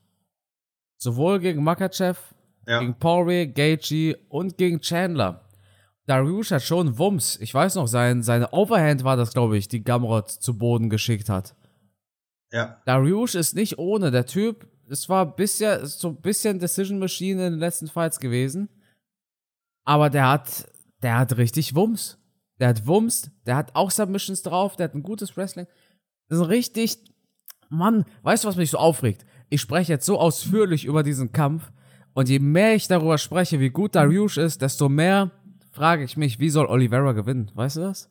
[0.97, 2.19] Sowohl gegen Makachev,
[2.67, 2.81] ja.
[2.81, 5.45] gegen Poirier, Gaethje und gegen Chandler.
[6.07, 7.39] Dariush hat schon Wumms.
[7.41, 11.29] Ich weiß noch, sein, seine Overhand war das, glaube ich, die Gamrot zu Boden geschickt
[11.29, 11.55] hat.
[12.51, 12.81] Ja.
[12.87, 14.11] Dariush ist nicht ohne.
[14.11, 18.69] Der Typ es war bisher so ein bisschen Decision Machine in den letzten Fights gewesen.
[19.85, 20.67] Aber der hat,
[21.03, 22.19] der hat richtig Wumms.
[22.61, 25.67] Der hat Wumms, der hat auch Submissions drauf, der hat ein gutes Wrestling.
[26.29, 26.99] Das ist richtig,
[27.69, 29.25] Mann, weißt du, was mich so aufregt?
[29.49, 31.71] Ich spreche jetzt so ausführlich über diesen Kampf
[32.15, 35.31] und je mehr ich darüber spreche, wie gut Dariush ist, desto mehr
[35.71, 37.51] frage ich mich, wie soll Oliveira gewinnen?
[37.55, 38.11] Weißt du das?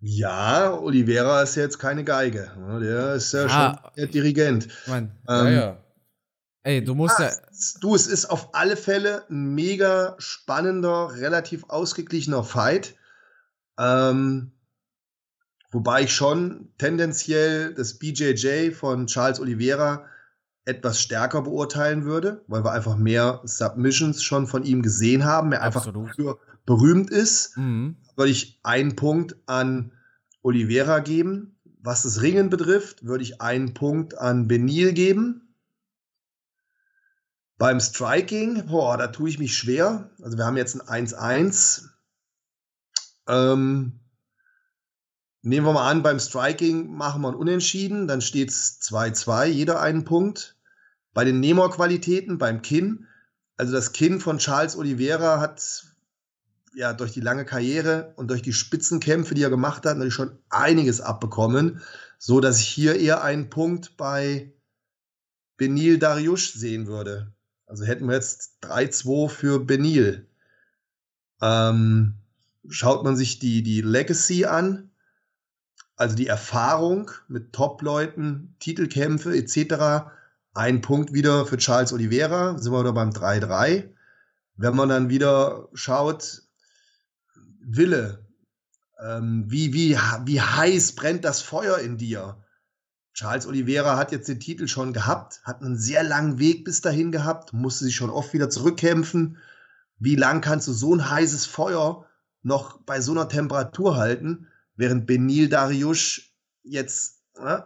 [0.00, 2.50] Ja, Oliveira ist jetzt keine Geige.
[2.58, 2.80] Ne?
[2.80, 4.68] Der ist ja ah, schon der Dirigent.
[4.86, 5.84] Mein, ähm, ja, ja.
[6.62, 7.34] Ey, du musst ja, ja.
[7.80, 12.96] Du, es ist auf alle Fälle ein mega spannender, relativ ausgeglichener Fight.
[13.78, 14.52] Ähm,
[15.70, 20.04] wobei ich schon tendenziell das BJJ von Charles Oliveira
[20.66, 25.62] etwas stärker beurteilen würde, weil wir einfach mehr Submissions schon von ihm gesehen haben, er
[25.62, 27.56] einfach für berühmt ist.
[27.56, 29.92] Mhm würde ich einen Punkt an
[30.42, 31.56] Oliveira geben.
[31.82, 35.49] Was das Ringen betrifft, würde ich einen Punkt an Benil geben.
[37.60, 40.08] Beim Striking, boah, da tue ich mich schwer.
[40.22, 41.90] Also wir haben jetzt ein 1-1.
[43.28, 44.00] Ähm,
[45.42, 49.78] nehmen wir mal an, beim Striking machen wir ein Unentschieden, dann steht es 2-2, jeder
[49.78, 50.56] einen Punkt.
[51.12, 53.06] Bei den Nemo-Qualitäten, beim Kinn,
[53.58, 55.84] also das Kinn von Charles Oliveira hat
[56.74, 60.38] ja durch die lange Karriere und durch die Spitzenkämpfe, die er gemacht hat, natürlich schon
[60.48, 61.82] einiges abbekommen,
[62.16, 64.50] so dass ich hier eher einen Punkt bei
[65.58, 67.34] Benil Dariush sehen würde.
[67.70, 70.26] Also hätten wir jetzt 3-2 für Benil.
[71.40, 72.16] Ähm,
[72.68, 74.90] schaut man sich die, die Legacy an,
[75.94, 80.10] also die Erfahrung mit Top-Leuten, Titelkämpfe etc.,
[80.52, 83.88] ein Punkt wieder für Charles Oliveira, sind wir wieder beim 3-3.
[84.56, 86.42] Wenn man dann wieder schaut,
[87.60, 88.26] Wille?
[89.00, 92.36] Ähm, wie, wie, wie heiß brennt das Feuer in dir?
[93.12, 97.12] Charles Oliveira hat jetzt den Titel schon gehabt, hat einen sehr langen Weg bis dahin
[97.12, 99.38] gehabt, musste sich schon oft wieder zurückkämpfen.
[99.98, 102.06] Wie lang kannst du so ein heißes Feuer
[102.42, 104.46] noch bei so einer Temperatur halten,
[104.76, 107.60] während Benil Dariush jetzt äh,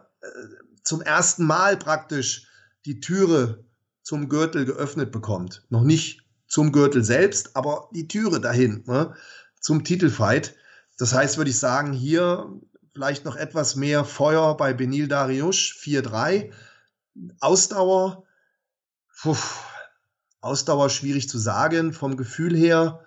[0.83, 2.49] zum ersten Mal praktisch
[2.87, 3.65] die Türe
[4.03, 5.65] zum Gürtel geöffnet bekommt.
[5.69, 8.83] Noch nicht zum Gürtel selbst, aber die Türe dahin.
[8.87, 9.15] Ne?
[9.65, 10.55] zum Titelfight.
[10.99, 12.53] Das heißt, würde ich sagen, hier
[12.95, 16.53] vielleicht noch etwas mehr Feuer bei Benil Dariush, 4-3.
[17.41, 18.25] Ausdauer,
[19.21, 19.37] puh,
[20.41, 21.93] Ausdauer schwierig zu sagen.
[21.93, 23.05] Vom Gefühl her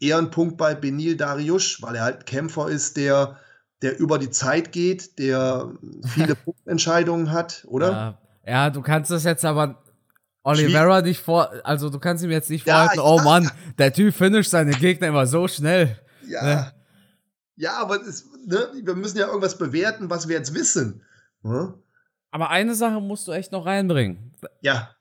[0.00, 3.38] eher ein Punkt bei Benil Dariush, weil er halt Kämpfer ist, der,
[3.82, 5.72] der über die Zeit geht, der
[6.06, 7.90] viele Punktentscheidungen hat, oder?
[7.90, 8.18] Ja.
[8.46, 9.82] ja, du kannst das jetzt aber
[10.42, 14.14] Oliveira nicht vor, also du kannst ihm jetzt nicht ja, vorhalten, oh Mann, der Typ
[14.14, 15.98] finisht seine Gegner immer so schnell.
[16.28, 16.42] Ja.
[16.42, 16.72] Ne?
[17.56, 21.02] Ja, aber es, ne, wir müssen ja irgendwas bewerten, was wir jetzt wissen.
[21.42, 21.74] Hm?
[22.30, 24.32] Aber eine Sache musst du echt noch reinbringen.
[24.60, 24.94] Ja.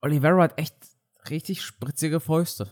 [0.00, 0.74] Oliveira hat echt
[1.28, 2.70] richtig spritzige Fäuste.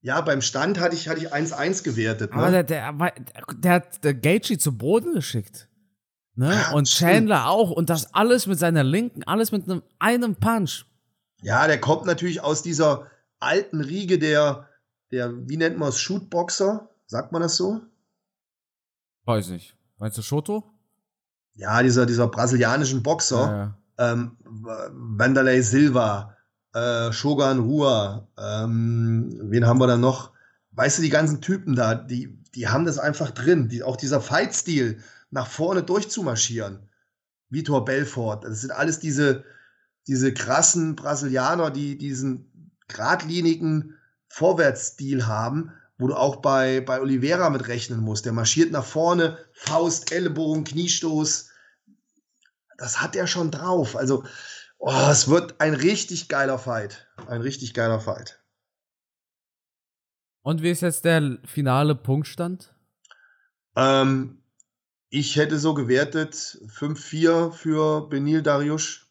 [0.00, 2.32] Ja, beim Stand hatte ich, hatte ich 1-1 gewertet.
[2.32, 2.40] Ne?
[2.40, 3.12] Aber der, der,
[3.56, 5.68] der hat der Gaethje zu Boden geschickt.
[6.36, 6.52] Ne?
[6.52, 7.48] Ja, und Chandler stimmt.
[7.48, 7.70] auch.
[7.72, 10.84] Und das alles mit seiner Linken, alles mit einem, einem Punch.
[11.42, 14.68] Ja, der kommt natürlich aus dieser alten Riege der,
[15.16, 16.88] der wie nennt man es, Shootboxer?
[17.06, 17.80] Sagt man das so?
[19.24, 19.76] Weiß nicht.
[19.98, 20.64] Meinst du Shoto?
[21.54, 23.40] Ja, dieser, dieser brasilianischen Boxer.
[23.40, 23.78] Ja, ja.
[23.98, 26.36] Ähm, Wanderlei Silva,
[26.74, 30.32] äh, Shogun Rua, ähm, wen haben wir da noch?
[30.72, 33.68] Weißt du, die ganzen Typen da, die, die haben das einfach drin.
[33.68, 36.88] Die, auch dieser Fight-Stil, nach vorne durchzumarschieren.
[37.48, 39.44] Vitor Belfort, das sind alles diese,
[40.06, 43.95] diese krassen Brasilianer, die diesen geradlinigen
[44.28, 48.24] Vorwärtsstil haben, wo du auch bei, bei Oliveira mit rechnen musst.
[48.24, 51.50] Der marschiert nach vorne, Faust, Ellenbogen, Kniestoß.
[52.78, 53.96] Das hat er schon drauf.
[53.96, 54.24] Also,
[54.78, 57.06] oh, es wird ein richtig geiler Fight.
[57.26, 58.42] Ein richtig geiler Fight.
[60.42, 62.72] Und wie ist jetzt der finale Punktstand?
[63.74, 64.42] Ähm,
[65.08, 69.10] ich hätte so gewertet 5-4 für Benil Dariush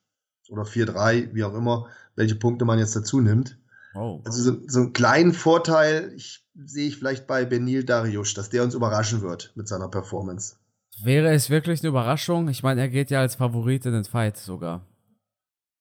[0.49, 3.57] oder 4-3, wie auch immer, welche Punkte man jetzt dazu nimmt.
[3.95, 4.21] Oh.
[4.25, 8.63] Also so, so einen kleinen Vorteil ich, sehe ich vielleicht bei Benil Dariush, dass der
[8.63, 10.55] uns überraschen wird mit seiner Performance.
[11.03, 12.47] Wäre es wirklich eine Überraschung?
[12.49, 14.85] Ich meine, er geht ja als Favorit in den Fight sogar.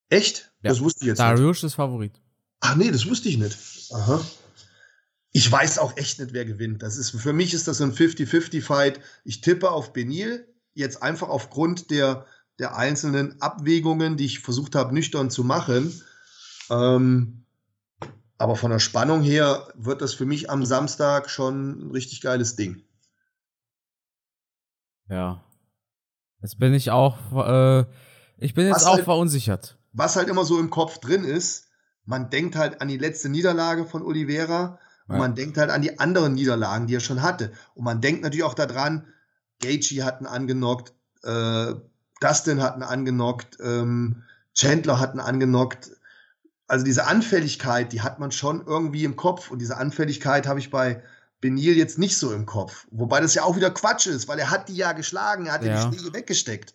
[0.09, 0.53] Echt?
[0.63, 0.71] Ja.
[0.71, 1.41] Das wusste ich jetzt Dariush nicht.
[1.41, 2.21] Dariush ist Favorit.
[2.61, 3.57] Ach nee, das wusste ich nicht.
[3.93, 4.21] Aha
[5.37, 6.83] ich weiß auch echt nicht, wer gewinnt.
[6.85, 9.01] Das ist, für mich ist das so ein 50-50-Fight.
[9.25, 12.25] Ich tippe auf Benil, jetzt einfach aufgrund der,
[12.61, 16.01] der einzelnen Abwägungen, die ich versucht habe, nüchtern zu machen.
[16.71, 17.44] Ähm,
[18.39, 22.57] aber von der Spannung her wird das für mich am Samstag schon ein richtig geiles
[22.57, 22.83] Ding.
[25.09, 25.45] Ja.
[26.43, 27.85] Jetzt bin ich auch, äh,
[28.39, 29.79] ich bin jetzt was auch halt, verunsichert.
[29.93, 31.69] Was halt immer so im Kopf drin ist,
[32.05, 35.21] man denkt halt an die letzte Niederlage von Oliveira und ja.
[35.21, 37.53] man denkt halt an die anderen Niederlagen, die er schon hatte.
[37.75, 39.07] Und man denkt natürlich auch daran,
[39.61, 40.93] Gaethje hat ihn angenockt,
[41.23, 41.75] äh,
[42.21, 44.23] Dustin hat ihn angenockt, ähm,
[44.55, 45.91] Chandler hat ihn angenockt.
[46.67, 49.51] Also diese Anfälligkeit, die hat man schon irgendwie im Kopf.
[49.51, 51.03] Und diese Anfälligkeit habe ich bei
[51.41, 52.87] Benil jetzt nicht so im Kopf.
[52.91, 55.65] Wobei das ja auch wieder Quatsch ist, weil er hat die ja geschlagen, er hat
[55.65, 55.89] ja.
[55.91, 56.73] die Schläge weggesteckt.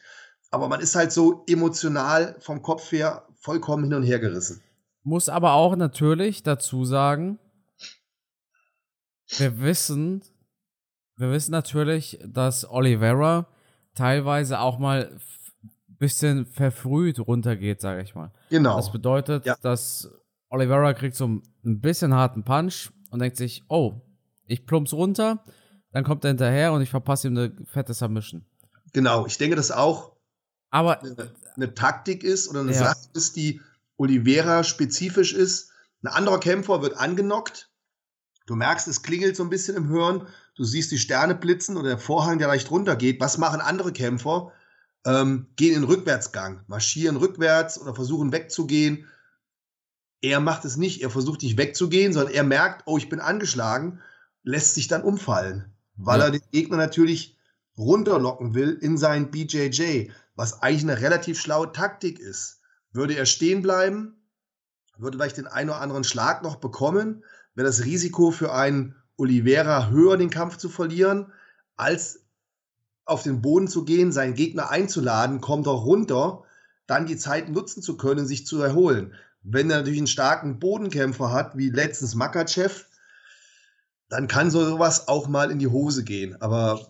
[0.51, 4.61] Aber man ist halt so emotional vom Kopf her vollkommen hin und her gerissen.
[5.03, 7.39] Muss aber auch natürlich dazu sagen,
[9.37, 10.23] wir wissen,
[11.17, 13.47] wir wissen natürlich, dass Oliveira
[13.95, 15.19] teilweise auch mal
[15.99, 18.31] bisschen verfrüht runtergeht, sage ich mal.
[18.49, 18.77] Genau.
[18.77, 19.55] Das bedeutet, ja.
[19.61, 20.09] dass
[20.49, 24.01] Oliveira kriegt so ein bisschen harten Punch und denkt sich, oh,
[24.45, 25.43] ich plumps runter,
[25.91, 28.45] dann kommt er hinterher und ich verpasse ihm eine fette Submission.
[28.93, 30.15] Genau, ich denke, dass auch
[30.71, 32.77] aber eine, eine Taktik ist oder eine ja.
[32.77, 33.61] Sache ist, die
[33.97, 35.71] Oliveira spezifisch ist.
[36.01, 37.69] Ein anderer Kämpfer wird angenockt,
[38.49, 40.25] Du merkst, es klingelt so ein bisschen im Hören.
[40.55, 43.21] Du siehst die Sterne blitzen oder der Vorhang, der leicht runtergeht.
[43.21, 44.51] Was machen andere Kämpfer?
[45.05, 49.07] Ähm, gehen in Rückwärtsgang, marschieren rückwärts oder versuchen wegzugehen.
[50.21, 51.01] Er macht es nicht.
[51.01, 54.01] Er versucht nicht wegzugehen, sondern er merkt, oh, ich bin angeschlagen,
[54.43, 56.25] lässt sich dann umfallen, weil ja.
[56.25, 57.37] er den Gegner natürlich
[57.77, 62.59] runterlocken will in sein BJJ, was eigentlich eine relativ schlaue Taktik ist.
[62.91, 64.19] Würde er stehen bleiben,
[64.97, 67.23] würde vielleicht den einen oder anderen Schlag noch bekommen,
[67.55, 71.31] wäre das Risiko für einen Oliveira höher, den Kampf zu verlieren,
[71.75, 72.25] als
[73.09, 76.43] auf den Boden zu gehen, seinen Gegner einzuladen, kommt er runter,
[76.87, 79.13] dann die Zeit nutzen zu können, sich zu erholen.
[79.41, 82.85] Wenn er natürlich einen starken Bodenkämpfer hat, wie letztens Makachev,
[84.09, 86.41] dann kann sowas auch mal in die Hose gehen.
[86.41, 86.87] Aber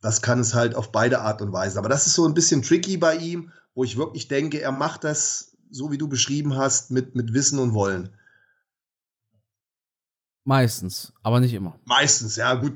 [0.00, 1.78] das kann es halt auf beide Art und Weise.
[1.78, 5.02] Aber das ist so ein bisschen tricky bei ihm, wo ich wirklich denke, er macht
[5.02, 8.10] das, so wie du beschrieben hast, mit, mit Wissen und Wollen.
[10.44, 11.80] Meistens, aber nicht immer.
[11.86, 12.74] Meistens, ja, gut.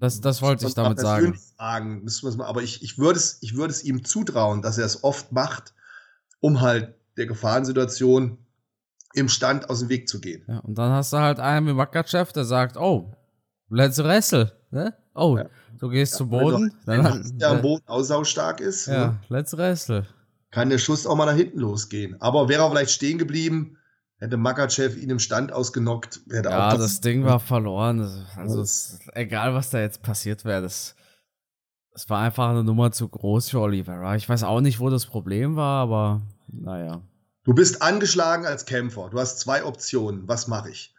[0.00, 1.38] Das, das wollte ich damit sagen.
[1.56, 5.04] Fragen, mal, aber ich, ich würde es, ich würde es ihm zutrauen, dass er es
[5.04, 5.74] oft macht,
[6.40, 8.38] um halt der Gefahrensituation
[9.12, 10.42] im Stand aus dem Weg zu gehen.
[10.48, 13.14] Ja, und dann hast du halt einen wie Makachev, der sagt, oh,
[13.68, 14.94] let's wrestle, ne?
[15.14, 15.46] Oh, ja.
[15.78, 16.72] du gehst ja, zu Boden?
[16.86, 18.86] Wenn dann, der am Boden aussaugstark ist.
[18.86, 19.20] Ja, ne?
[19.28, 20.06] let's wrestle.
[20.50, 22.18] Kann der Schuss auch mal nach hinten losgehen.
[22.20, 23.76] Aber wäre er vielleicht stehen geblieben,
[24.20, 26.20] hätte Makachev ihn im Stand ausgenockt.
[26.30, 28.26] Hätte ja, das, das Ding war verloren.
[28.36, 30.94] Also, es, egal was da jetzt passiert wäre, das,
[31.92, 34.14] das war einfach eine Nummer zu groß für Oliveira.
[34.16, 37.02] Ich weiß auch nicht, wo das Problem war, aber naja.
[37.44, 39.08] Du bist angeschlagen als Kämpfer.
[39.10, 40.28] Du hast zwei Optionen.
[40.28, 40.94] Was mache ich?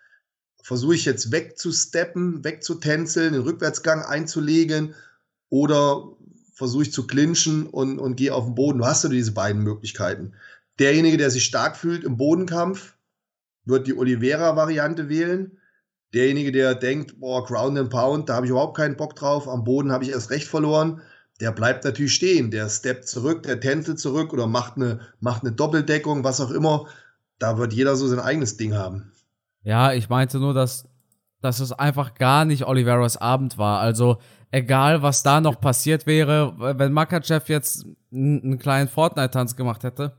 [0.64, 4.96] Versuche ich jetzt wegzusteppen, wegzutänzeln, den Rückwärtsgang einzulegen
[5.50, 6.04] oder
[6.54, 8.80] versuche ich zu clinchen und, und gehe auf den Boden.
[8.80, 10.34] Du hast ja diese beiden Möglichkeiten.
[10.80, 12.96] Derjenige, der sich stark fühlt im Bodenkampf,
[13.65, 15.58] wird die Oliveira-Variante wählen.
[16.13, 19.63] Derjenige, der denkt, boah, Ground and Pound, da habe ich überhaupt keinen Bock drauf, am
[19.63, 21.02] Boden habe ich erst recht verloren,
[21.39, 22.52] der bleibt natürlich stehen.
[22.52, 26.86] Der steppt zurück, der tänzelt zurück oder macht eine, macht eine Doppeldeckung, was auch immer.
[27.39, 29.12] Da wird jeder so sein eigenes Ding haben.
[29.63, 30.88] Ja, ich meinte nur, dass,
[31.41, 33.80] dass es einfach gar nicht Oliveras Abend war.
[33.80, 34.17] Also,
[34.52, 40.13] egal was da noch passiert wäre, wenn Makachev jetzt einen kleinen Fortnite-Tanz gemacht hätte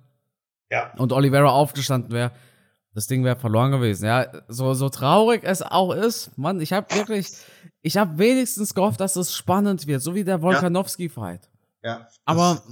[0.71, 0.93] ja.
[0.97, 2.33] und Oliveira aufgestanden wäre,
[2.95, 4.07] das Ding wäre verloren gewesen.
[4.07, 7.33] Ja, so, so traurig es auch ist, Mann, ich habe wirklich,
[7.81, 11.49] ich habe wenigstens gehofft, dass es spannend wird, so wie der Volkanovski-Fight.
[11.83, 12.09] Ja.
[12.25, 12.63] Aber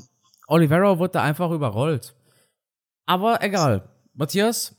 [0.46, 2.14] Oliveira wurde da einfach überrollt.
[3.06, 3.88] Aber egal.
[4.14, 4.74] Matthias,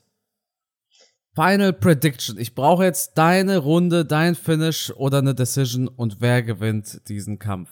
[1.34, 2.38] Final Prediction.
[2.38, 7.70] Ich brauche jetzt deine Runde, dein Finish oder eine Decision und wer gewinnt diesen Kampf?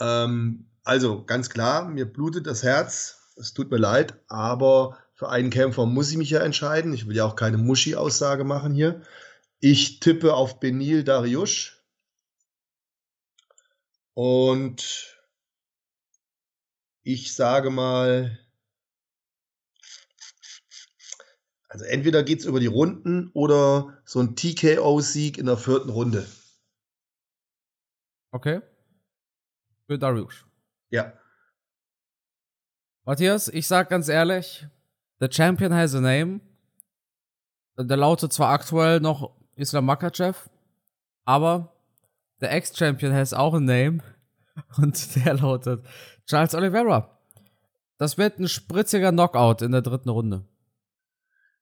[0.00, 3.34] Ähm, also ganz klar, mir blutet das Herz.
[3.36, 6.94] Es tut mir leid, aber für einen Kämpfer muss ich mich ja entscheiden.
[6.94, 9.02] Ich will ja auch keine Muschi-Aussage machen hier.
[9.58, 11.84] Ich tippe auf Benil Dariush.
[14.14, 15.18] Und
[17.02, 18.38] ich sage mal,
[21.68, 26.28] also entweder geht es über die Runden oder so ein TKO-Sieg in der vierten Runde.
[28.30, 28.60] Okay.
[29.88, 30.46] Für Dariush.
[30.90, 31.12] Ja.
[33.02, 34.68] Matthias, ich sag ganz ehrlich,
[35.20, 36.40] The Champion has a name.
[37.76, 40.48] Der lautet zwar aktuell noch Islam Makachev,
[41.24, 41.72] aber
[42.40, 43.98] der Ex-Champion has auch a name.
[44.76, 45.84] Und der lautet
[46.26, 47.18] Charles Oliveira.
[47.98, 50.44] Das wird ein spritziger Knockout in der dritten Runde.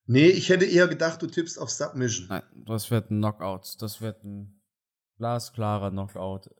[0.07, 2.29] Nee, ich hätte eher gedacht, du tippst auf Submission.
[2.29, 3.81] Nein, das wird ein Knockout.
[3.81, 4.61] Das wird ein
[5.19, 6.51] glasklarer Knockout.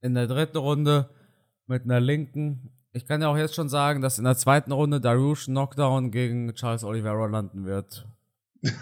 [0.00, 1.10] In der dritten Runde
[1.66, 5.00] mit einer linken ich kann ja auch jetzt schon sagen, dass in der zweiten Runde
[5.00, 8.08] Darush Knockdown gegen Charles Oliveira landen wird.
[8.62, 8.72] ja,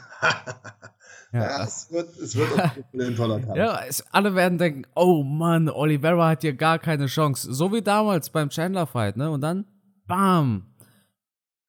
[1.32, 2.48] ja, es wird, es wird
[2.94, 3.56] ein toller Kampf.
[3.56, 7.52] Ja, es, alle werden denken, oh Mann, Oliveira hat hier gar keine Chance.
[7.52, 9.30] So wie damals beim Chandler-Fight, ne?
[9.30, 9.66] Und dann,
[10.06, 10.74] bam.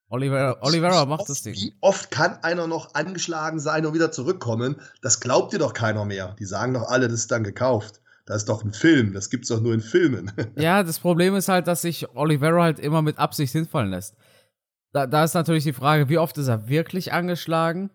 [0.08, 1.56] Oliveira, Oliveira macht das Ding.
[1.56, 4.80] Wie oft kann einer noch angeschlagen sein und wieder zurückkommen?
[5.02, 6.36] Das glaubt dir doch keiner mehr.
[6.38, 8.02] Die sagen doch alle, das ist dann gekauft.
[8.26, 10.32] Das ist doch ein Film, das gibt's doch nur in Filmen.
[10.56, 14.16] ja, das Problem ist halt, dass sich Oliveira halt immer mit Absicht hinfallen lässt.
[14.94, 17.92] Da, da ist natürlich die Frage, wie oft ist er wirklich angeschlagen?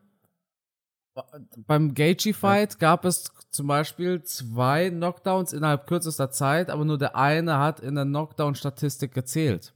[1.66, 2.78] Beim Gaethje-Fight ja.
[2.78, 7.96] gab es zum Beispiel zwei Knockdowns innerhalb kürzester Zeit, aber nur der eine hat in
[7.96, 9.74] der Knockdown-Statistik gezählt.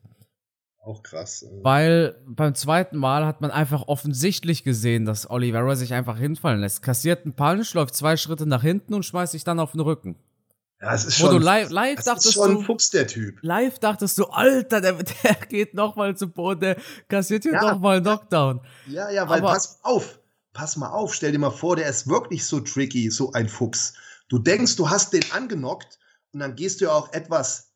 [0.84, 1.44] Auch krass.
[1.62, 6.82] Weil beim zweiten Mal hat man einfach offensichtlich gesehen, dass Oliveira sich einfach hinfallen lässt.
[6.82, 10.16] Kassiert einen Punch, läuft zwei Schritte nach hinten und schmeißt sich dann auf den Rücken.
[10.84, 13.38] Ja, es ist schon, du live, live das dachtest ist schon du, Fuchs, der Typ.
[13.40, 16.76] Live dachtest du, Alter, der, der geht nochmal zu Boden, der
[17.08, 18.60] kassiert hier ja, nochmal einen Knockdown.
[18.86, 20.20] Ja, ja, weil Aber, pass auf,
[20.52, 23.94] pass mal auf, stell dir mal vor, der ist wirklich so tricky, so ein Fuchs.
[24.28, 25.98] Du denkst, du hast den angenockt
[26.32, 27.72] und dann gehst du ja auch etwas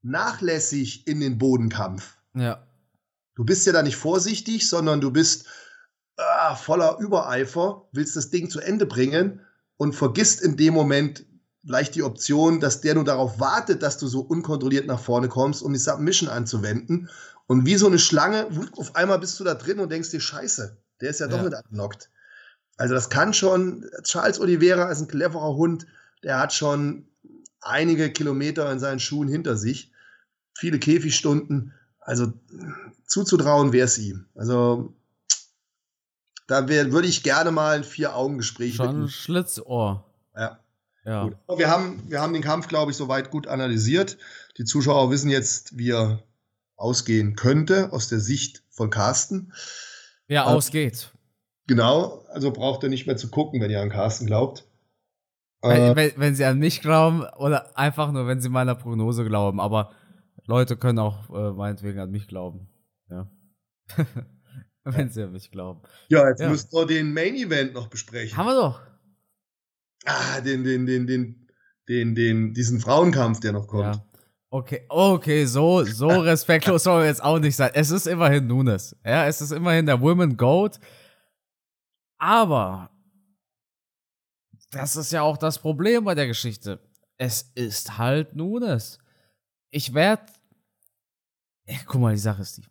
[0.00, 2.16] nachlässig in den Bodenkampf.
[2.34, 2.66] Ja.
[3.34, 5.46] Du bist ja da nicht vorsichtig, sondern du bist
[6.16, 9.42] äh, voller Übereifer, willst das Ding zu Ende bringen
[9.76, 11.26] und vergisst in dem Moment
[11.66, 15.62] leicht die Option, dass der nur darauf wartet, dass du so unkontrolliert nach vorne kommst,
[15.62, 17.10] um die Submission anzuwenden.
[17.46, 20.76] Und wie so eine Schlange, auf einmal bist du da drin und denkst dir, scheiße,
[21.00, 21.44] der ist ja doch ja.
[21.44, 22.10] nicht unlocked.
[22.76, 25.86] Also das kann schon, Charles Oliveira ist ein cleverer Hund,
[26.22, 27.08] der hat schon
[27.60, 29.92] einige Kilometer in seinen Schuhen hinter sich,
[30.54, 31.72] viele Käfigstunden.
[32.00, 32.32] Also
[33.06, 34.26] zuzutrauen wäre es ihm.
[34.34, 34.94] Also
[36.46, 40.04] da würde ich gerne mal ein Vier-Augen-Gespräch Schon ein Schlitzohr.
[40.36, 40.60] Ja.
[41.06, 41.30] Ja.
[41.56, 44.18] Wir, haben, wir haben den Kampf, glaube ich, soweit gut analysiert.
[44.58, 46.24] Die Zuschauer wissen jetzt, wie er
[46.74, 49.52] ausgehen könnte, aus der Sicht von Carsten.
[50.26, 51.12] Ja, äh, ausgeht.
[51.68, 54.66] Genau, also braucht er nicht mehr zu gucken, wenn ihr an Carsten glaubt.
[55.62, 59.24] Wenn, äh, wenn, wenn, sie an mich glauben oder einfach nur, wenn sie meiner Prognose
[59.24, 59.60] glauben.
[59.60, 59.92] Aber
[60.44, 62.68] Leute können auch äh, meinetwegen an mich glauben.
[63.08, 63.30] Ja.
[64.84, 65.82] wenn sie an mich glauben.
[66.08, 66.48] Ja, jetzt ja.
[66.48, 68.36] müssen wir den Main Event noch besprechen.
[68.36, 68.80] Haben wir doch
[70.06, 71.46] ah, den, den, den, den
[71.88, 73.96] den, den, diesen Frauenkampf, der noch kommt.
[73.96, 74.02] Ja.
[74.50, 77.70] Okay, okay, so, so respektlos soll er jetzt auch nicht sein.
[77.74, 78.96] Es ist immerhin Nunes.
[79.04, 80.78] Ja, es ist immerhin der Women Goat.
[82.18, 82.90] Aber
[84.70, 86.80] das ist ja auch das Problem bei der Geschichte.
[87.18, 88.98] Es ist halt Nunes.
[89.70, 90.22] Ich werde.
[91.86, 92.64] Guck mal, die Sache ist die.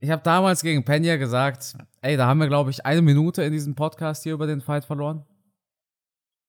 [0.00, 3.52] Ich habe damals gegen Pena gesagt, ey, da haben wir, glaube ich, eine Minute in
[3.52, 5.24] diesem Podcast hier über den Fight verloren.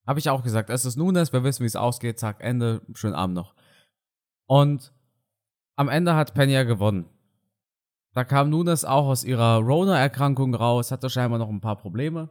[0.05, 3.15] Habe ich auch gesagt, es ist Nunes, wir wissen, wie es ausgeht, zack, Ende, schönen
[3.15, 3.55] Abend noch.
[4.47, 4.93] Und
[5.75, 7.09] am Ende hat Pena gewonnen.
[8.13, 12.29] Da kam Nunes auch aus ihrer Rona-Erkrankung raus, hatte scheinbar noch ein paar Probleme.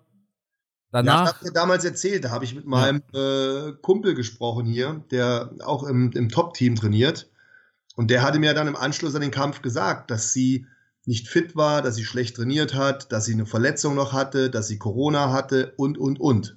[0.91, 1.15] Danach.
[1.15, 3.69] Ja, das hat mir damals erzählt, da habe ich mit meinem ja.
[3.69, 7.29] äh, Kumpel gesprochen hier, der auch im, im Top-Team trainiert.
[7.97, 10.67] Und der hatte mir dann im Anschluss an den Kampf gesagt, dass sie
[11.05, 14.69] nicht fit war, dass sie schlecht trainiert hat, dass sie eine Verletzung noch hatte, dass
[14.69, 16.57] sie Corona hatte und, und, und.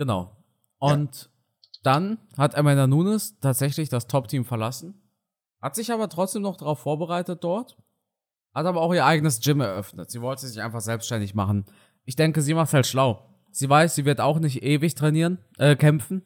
[0.00, 0.34] Genau.
[0.78, 1.28] Und ja.
[1.82, 4.94] dann hat Amanda Nunes tatsächlich das Top-Team verlassen,
[5.60, 7.76] hat sich aber trotzdem noch darauf vorbereitet dort,
[8.54, 10.10] hat aber auch ihr eigenes Gym eröffnet.
[10.10, 11.66] Sie wollte sich einfach selbstständig machen.
[12.06, 13.28] Ich denke, sie macht halt schlau.
[13.50, 16.24] Sie weiß, sie wird auch nicht ewig trainieren, äh, kämpfen.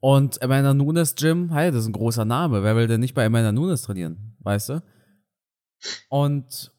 [0.00, 2.64] Und Amanda Nunes Gym, hey, das ist ein großer Name.
[2.64, 4.36] Wer will denn nicht bei Amanda Nunes trainieren?
[4.40, 4.82] Weißt du?
[6.08, 6.72] Und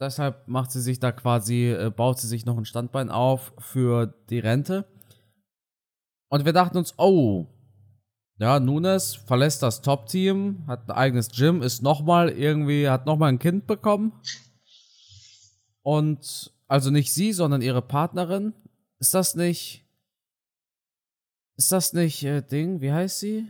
[0.00, 4.12] deshalb macht sie sich da quasi, äh, baut sie sich noch ein Standbein auf für
[4.30, 4.97] die Rente.
[6.28, 7.46] Und wir dachten uns, oh,
[8.38, 13.38] ja, Nunes verlässt das Top-Team, hat ein eigenes Gym, ist nochmal irgendwie, hat nochmal ein
[13.38, 14.12] Kind bekommen.
[15.82, 18.52] Und, also nicht sie, sondern ihre Partnerin.
[19.00, 19.84] Ist das nicht,
[21.56, 23.48] ist das nicht, äh, Ding, wie heißt sie?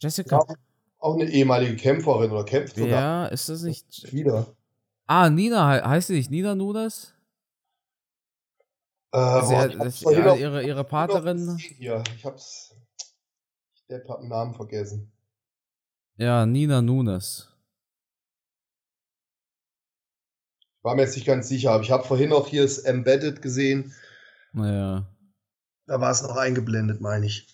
[0.00, 0.40] Jessica?
[0.48, 0.54] Ja,
[0.98, 2.90] auch eine ehemalige Kämpferin oder kämpft sogar.
[2.90, 4.12] Ja, ist das nicht.
[4.12, 4.54] Wieder.
[5.06, 7.14] Ah, Nina, heißt sie nicht Nina Nunes?
[9.12, 11.56] Äh, also, oh, das, ja, ihre, ihre Partnerin.
[11.58, 12.74] Hier, ich hab's.
[13.88, 15.12] Ich hab den Namen vergessen.
[16.16, 17.48] Ja, Nina Nunes.
[20.82, 23.94] War mir jetzt nicht ganz sicher, aber ich habe vorhin auch hier das Embedded gesehen.
[24.52, 25.06] Naja.
[25.86, 27.46] Da war es noch eingeblendet, meine ich.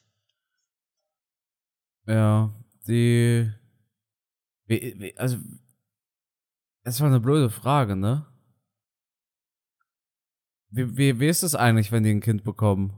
[2.07, 2.55] Ja,
[2.87, 3.53] die.
[4.67, 5.39] Wie, wie, also.
[6.85, 8.27] Das war eine blöde Frage, ne?
[10.71, 12.93] Wie, wie, wie ist es eigentlich, wenn die ein Kind bekommen?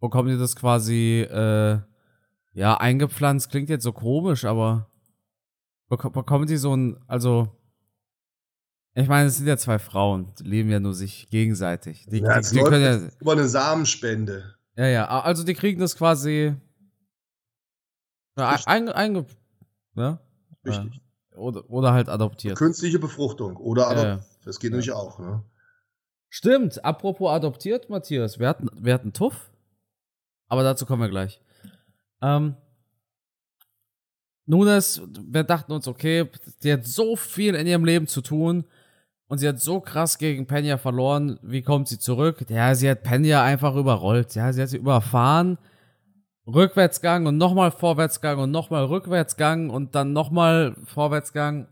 [0.00, 1.80] Bekommen die das quasi, äh,
[2.52, 3.50] ja, eingepflanzt?
[3.50, 4.90] Klingt jetzt so komisch, aber
[5.88, 7.48] bekommen die so ein, also,
[8.94, 12.06] ich meine, es sind ja zwei Frauen, die leben ja nur sich gegenseitig.
[12.10, 14.54] Die, ja, die, die können ja, über eine Samenspende.
[14.76, 16.54] Ja, ja, also die kriegen das quasi
[18.36, 19.26] ja, einge, einge,
[19.94, 20.20] ja?
[20.64, 21.00] Richtig.
[21.36, 22.56] Oder, oder halt adoptiert.
[22.56, 24.20] Künstliche Befruchtung oder adoptiert.
[24.20, 24.44] Ja.
[24.44, 25.42] Das geht natürlich auch, ne?
[26.34, 29.50] Stimmt, apropos adoptiert, Matthias, wir hatten, wir hatten Tuff,
[30.48, 31.42] aber dazu kommen wir gleich.
[32.22, 32.56] Ähm,
[34.46, 36.26] Nunes, wir dachten uns, okay,
[36.62, 38.64] die hat so viel in ihrem Leben zu tun
[39.28, 41.38] und sie hat so krass gegen Pena verloren.
[41.42, 42.42] Wie kommt sie zurück?
[42.48, 44.34] Ja, sie hat Pena einfach überrollt.
[44.34, 45.58] Ja, sie hat sie überfahren.
[46.46, 51.68] Rückwärtsgang und nochmal Vorwärtsgang und nochmal Rückwärtsgang und dann nochmal Vorwärtsgang.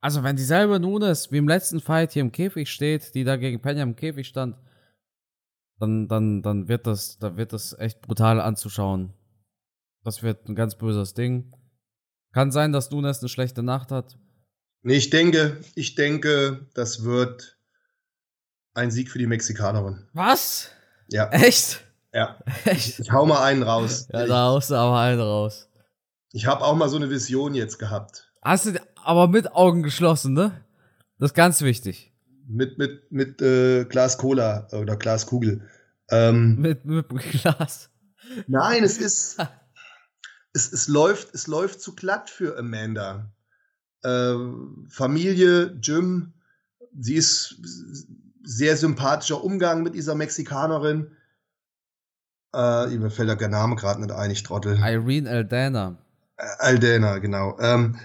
[0.00, 3.60] Also wenn dieselbe Nunes wie im letzten Fight hier im Käfig steht, die da gegen
[3.60, 4.56] Pena im Käfig stand,
[5.78, 9.14] dann, dann, dann wird das, da wird das echt brutal anzuschauen.
[10.04, 11.52] Das wird ein ganz böses Ding.
[12.32, 14.18] Kann sein, dass Nunes eine schlechte Nacht hat.
[14.82, 17.58] Nee, ich denke, ich denke, das wird
[18.74, 20.08] ein Sieg für die Mexikanerin.
[20.12, 20.70] Was?
[21.08, 21.30] Ja.
[21.30, 21.84] Echt?
[22.12, 22.38] Ja.
[22.64, 23.00] Echt?
[23.00, 24.08] Ich hau mal einen raus.
[24.12, 25.68] Ja, da haust du aber einen raus.
[26.32, 28.32] Ich habe auch mal so eine Vision jetzt gehabt.
[28.42, 30.52] Hast du aber mit Augen geschlossen, ne?
[31.18, 32.12] Das ist ganz wichtig.
[32.46, 35.66] Mit, mit, mit äh, Glas Cola oder Glas Kugel.
[36.10, 37.88] Ähm, mit, mit Glas.
[38.46, 39.38] Nein, es ist.
[40.52, 43.32] es, es, läuft, es läuft zu glatt für Amanda.
[44.02, 44.34] Äh,
[44.90, 46.34] Familie, Jim,
[46.94, 47.62] sie ist
[48.42, 51.16] sehr sympathischer Umgang mit dieser Mexikanerin.
[52.54, 54.76] Äh, mir fällt der Name gerade nicht ein, ich trottel.
[54.76, 55.96] Irene Aldana.
[56.36, 57.58] Aldana, genau.
[57.58, 57.98] Ähm,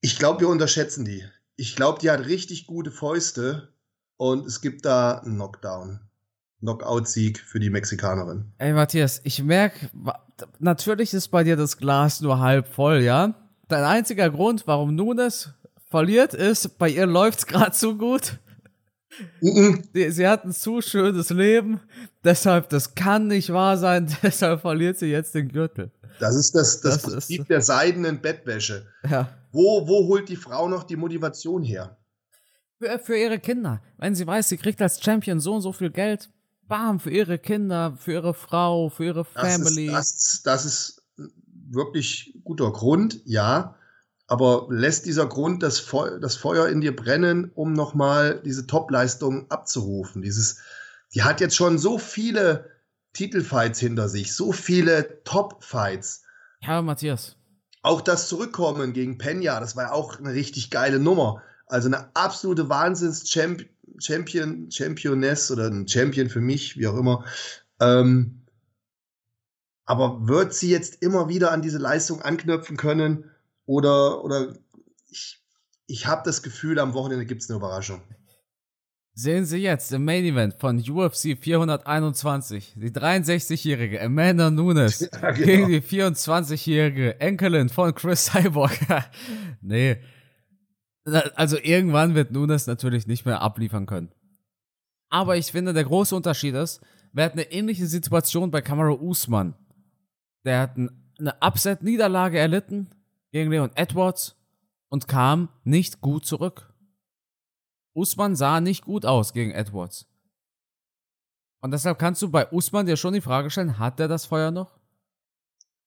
[0.00, 1.24] ich glaube, wir unterschätzen die.
[1.56, 3.72] Ich glaube, die hat richtig gute Fäuste
[4.16, 6.00] und es gibt da einen Knockdown.
[6.60, 8.52] Knockout-Sieg für die Mexikanerin.
[8.58, 9.90] Ey, Matthias, ich merke,
[10.58, 13.34] natürlich ist bei dir das Glas nur halb voll, ja?
[13.68, 15.50] Dein einziger Grund, warum Nunes
[15.88, 18.38] verliert, ist, bei ihr läuft's gerade zu gut.
[19.40, 19.82] Mhm.
[19.92, 21.80] Sie, sie hat ein zu schönes Leben,
[22.24, 25.90] deshalb, das kann nicht wahr sein, deshalb verliert sie jetzt den Gürtel.
[26.18, 28.86] Das ist das, das, das Prinzip ist, der seidenen Bettwäsche.
[29.08, 29.28] Ja.
[29.52, 31.96] Wo, wo holt die Frau noch die Motivation her?
[32.78, 33.82] Für, für ihre Kinder.
[33.98, 36.30] Wenn sie weiß, sie kriegt als Champion so und so viel Geld,
[36.68, 39.86] bam, für ihre Kinder, für ihre Frau, für ihre Family.
[39.88, 41.02] Das ist, das, das ist
[41.70, 43.76] wirklich guter Grund, ja.
[44.28, 49.50] Aber lässt dieser Grund das, Feu das Feuer in dir brennen, um nochmal diese Top-Leistung
[49.50, 50.20] abzurufen?
[50.22, 50.58] Dieses,
[51.14, 52.68] die hat jetzt schon so viele
[53.16, 56.22] Titelfights hinter sich, so viele Top-Fights.
[56.60, 57.36] Ja, Matthias.
[57.82, 61.42] Auch das Zurückkommen gegen Penya, das war ja auch eine richtig geile Nummer.
[61.66, 67.24] Also eine absolute Wahnsinns-Champion, Championess oder ein Champion für mich, wie auch immer.
[67.80, 68.42] Ähm,
[69.86, 73.30] aber wird sie jetzt immer wieder an diese Leistung anknüpfen können?
[73.64, 74.54] Oder, oder
[75.08, 75.42] ich,
[75.86, 78.02] ich habe das Gefühl, am Wochenende gibt es eine Überraschung.
[79.18, 85.46] Sehen Sie jetzt im Main Event von UFC 421 die 63-jährige Amanda Nunes ja, genau.
[85.46, 88.78] gegen die 24-jährige Enkelin von Chris Cyborg.
[89.62, 89.96] nee.
[91.34, 94.12] Also irgendwann wird Nunes natürlich nicht mehr abliefern können.
[95.08, 96.82] Aber ich finde, der große Unterschied ist,
[97.14, 99.54] wir hatten eine ähnliche Situation bei Kamaru Usman.
[100.44, 102.90] Der hat eine Upset-Niederlage erlitten
[103.32, 104.36] gegen Leon Edwards
[104.90, 106.75] und kam nicht gut zurück.
[107.96, 110.06] Usman sah nicht gut aus gegen Edwards.
[111.60, 114.50] Und deshalb kannst du bei Usman dir schon die Frage stellen, hat er das Feuer
[114.50, 114.78] noch?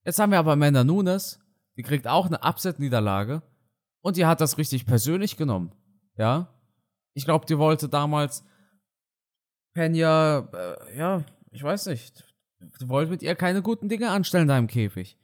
[0.03, 1.39] Jetzt haben wir aber Amanda Nunes,
[1.77, 3.43] die kriegt auch eine Upset-Niederlage
[4.01, 5.71] und die hat das richtig persönlich genommen.
[6.17, 6.53] Ja?
[7.13, 8.43] Ich glaube, die wollte damals
[9.73, 12.25] Penya, äh, ja, ich weiß nicht,
[12.81, 15.17] die wollte mit ihr keine guten Dinge anstellen da im Käfig.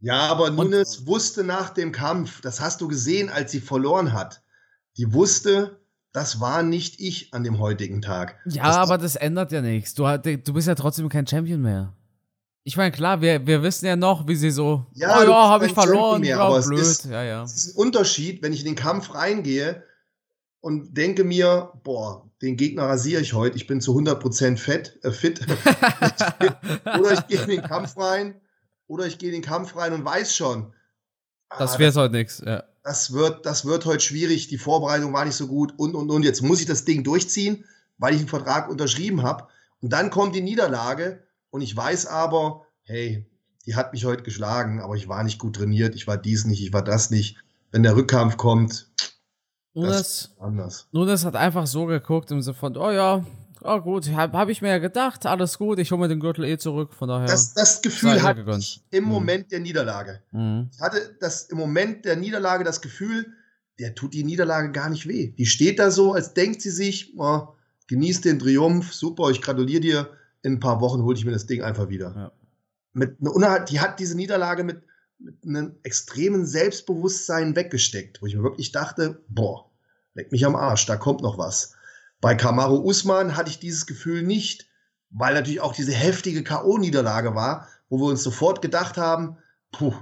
[0.00, 4.12] Ja, aber Nunes und, wusste nach dem Kampf, das hast du gesehen, als sie verloren
[4.12, 4.42] hat.
[4.96, 5.81] Die wusste,
[6.12, 8.38] das war nicht ich an dem heutigen Tag.
[8.44, 9.94] Ja, das aber das ändert ja nichts.
[9.94, 11.94] Du, du bist ja trotzdem kein Champion mehr.
[12.64, 15.66] Ich meine, klar, wir, wir wissen ja noch, wie sie so, ja, oh ja, habe
[15.66, 16.78] ich verloren, mehr, aber blöd.
[16.78, 17.42] Es ist, ja, ja.
[17.42, 19.82] es ist ein Unterschied, wenn ich in den Kampf reingehe
[20.60, 25.10] und denke mir, boah, den Gegner rasiere ich heute, ich bin zu 100% fett, äh,
[25.10, 25.40] fit.
[27.00, 28.40] oder ich gehe in den Kampf rein,
[28.86, 30.72] oder ich gehe in den Kampf rein und weiß schon.
[31.58, 35.24] Das ah, wäre heute nichts, ja das wird, das wird heute schwierig, die Vorbereitung war
[35.24, 36.24] nicht so gut und, und, und.
[36.24, 37.64] Jetzt muss ich das Ding durchziehen,
[37.98, 39.46] weil ich einen Vertrag unterschrieben habe.
[39.80, 43.26] Und dann kommt die Niederlage und ich weiß aber, hey,
[43.66, 46.62] die hat mich heute geschlagen, aber ich war nicht gut trainiert, ich war dies nicht,
[46.62, 47.36] ich war das nicht.
[47.70, 48.90] Wenn der Rückkampf kommt,
[49.74, 50.88] Nunes, das anders.
[50.92, 53.24] Nunes hat einfach so geguckt im Sinne von, oh ja,
[53.64, 56.44] oh gut, habe hab ich mir ja gedacht, alles gut, ich hole mir den Gürtel
[56.44, 57.26] eh zurück, von daher.
[57.26, 59.10] Das, das Gefühl hatte ich im mhm.
[59.10, 60.22] Moment der Niederlage.
[60.32, 60.70] Mhm.
[60.72, 63.26] Ich hatte das im Moment der Niederlage das Gefühl,
[63.78, 65.32] der tut die Niederlage gar nicht weh.
[65.32, 67.48] Die steht da so, als denkt sie sich, oh,
[67.88, 70.10] genießt den Triumph, super, ich gratuliere dir,
[70.42, 72.14] in ein paar Wochen hole ich mir das Ding einfach wieder.
[72.16, 72.32] Ja.
[72.92, 74.82] Mit einer, die hat diese Niederlage mit,
[75.18, 79.70] mit einem extremen Selbstbewusstsein weggesteckt, wo ich mir wirklich dachte, boah,
[80.14, 81.74] leck mich am Arsch, da kommt noch was.
[82.22, 84.68] Bei Kamaru Usman hatte ich dieses Gefühl nicht,
[85.10, 89.36] weil natürlich auch diese heftige K.O.-Niederlage war, wo wir uns sofort gedacht haben,
[89.72, 89.92] puh,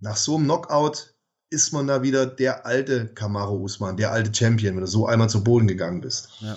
[0.00, 1.14] nach so einem Knockout
[1.50, 5.30] ist man da wieder der alte Kamaru Usman, der alte Champion, wenn du so einmal
[5.30, 6.30] zu Boden gegangen bist.
[6.40, 6.56] Ja.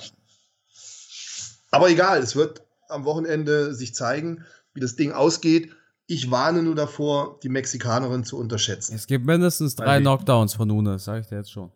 [1.70, 5.72] Aber egal, es wird am Wochenende sich zeigen, wie das Ding ausgeht.
[6.08, 8.96] Ich warne nur davor, die Mexikanerin zu unterschätzen.
[8.96, 11.72] Es gibt mindestens drei Knockdowns von Nunes, sage ich dir jetzt schon.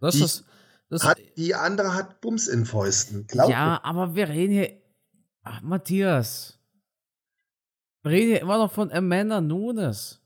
[0.00, 0.44] Das die, ist,
[0.88, 3.26] das hat, die andere hat Bums in Fäusten.
[3.26, 3.84] Glaub ja, mir.
[3.84, 4.82] aber wir reden hier.
[5.42, 6.58] Ach, Matthias.
[8.02, 10.20] Wir reden hier immer noch von Amanda Nunes.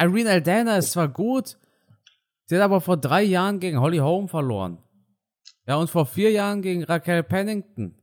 [0.00, 1.58] Irene Aldana ist zwar gut,
[2.44, 4.78] sie hat aber vor drei Jahren gegen Holly Holm verloren.
[5.66, 7.94] Ja, und vor vier Jahren gegen Raquel Pennington.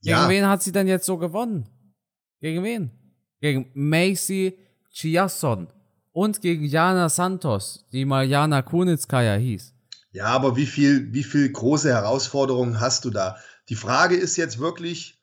[0.00, 0.28] Gegen ja.
[0.28, 1.68] wen hat sie denn jetzt so gewonnen?
[2.40, 2.90] Gegen wen?
[3.40, 4.58] Gegen Macy
[4.90, 5.68] Chiasson
[6.16, 9.74] und gegen Jana Santos, die mal Jana Kunitskaya hieß.
[10.12, 13.36] Ja, aber wie viel, wie viel große Herausforderungen hast du da?
[13.68, 15.20] Die Frage ist jetzt wirklich,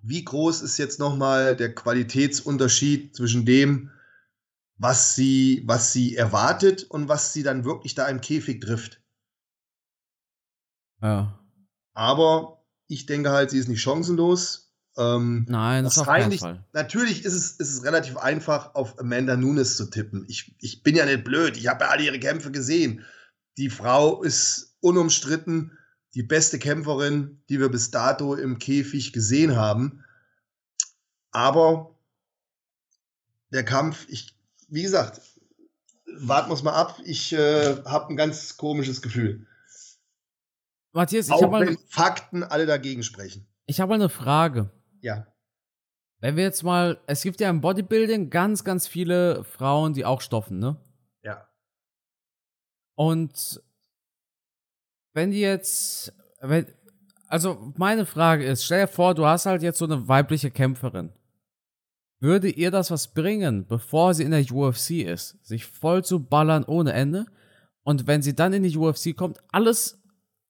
[0.00, 3.90] wie groß ist jetzt nochmal der Qualitätsunterschied zwischen dem,
[4.78, 9.02] was sie, was sie erwartet und was sie dann wirklich da im Käfig trifft?
[11.02, 11.38] Ja.
[11.92, 14.69] Aber ich denke halt, sie ist nicht chancenlos.
[14.96, 16.64] Ähm, Nein, das ist auf keinen Fall.
[16.72, 20.24] Natürlich ist es, ist es relativ einfach, auf Amanda Nunes zu tippen.
[20.28, 21.56] Ich, ich bin ja nicht blöd.
[21.56, 23.04] Ich habe ja alle ihre Kämpfe gesehen.
[23.56, 25.76] Die Frau ist unumstritten
[26.14, 30.04] die beste Kämpferin, die wir bis dato im Käfig gesehen haben.
[31.30, 31.94] Aber
[33.52, 34.34] der Kampf, ich,
[34.68, 35.20] wie gesagt,
[36.18, 36.98] warten wir es mal ab.
[37.04, 39.46] Ich äh, habe ein ganz komisches Gefühl.
[40.92, 43.46] Matthias, ich habe mal Fakten alle dagegen sprechen.
[43.66, 44.70] Ich habe mal eine Frage.
[45.00, 45.26] Ja.
[46.20, 50.20] Wenn wir jetzt mal, es gibt ja im Bodybuilding ganz, ganz viele Frauen, die auch
[50.20, 50.76] stoffen, ne?
[51.22, 51.48] Ja.
[52.94, 53.62] Und
[55.14, 56.66] wenn die jetzt, wenn,
[57.26, 61.12] also meine Frage ist, stell dir vor, du hast halt jetzt so eine weibliche Kämpferin.
[62.20, 66.64] Würde ihr das was bringen, bevor sie in der UFC ist, sich voll zu ballern
[66.64, 67.24] ohne Ende?
[67.82, 70.02] Und wenn sie dann in die UFC kommt, alles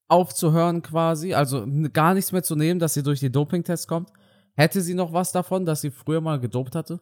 [0.09, 4.11] aufzuhören quasi, also gar nichts mehr zu nehmen, dass sie durch die Dopingtests kommt,
[4.55, 6.99] hätte sie noch was davon, dass sie früher mal gedopt hatte?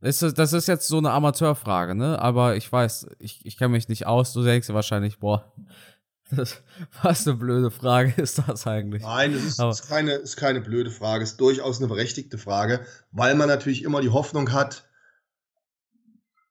[0.00, 2.18] Das ist, das ist jetzt so eine Amateurfrage, ne?
[2.20, 4.32] Aber ich weiß, ich, ich kenne mich nicht aus.
[4.32, 5.52] Du denkst dir wahrscheinlich, boah,
[6.30, 6.62] das,
[7.02, 9.02] was eine blöde Frage ist das eigentlich?
[9.02, 12.84] Nein, es ist, ist, keine, ist keine blöde Frage, es ist durchaus eine berechtigte Frage,
[13.10, 14.88] weil man natürlich immer die Hoffnung hat,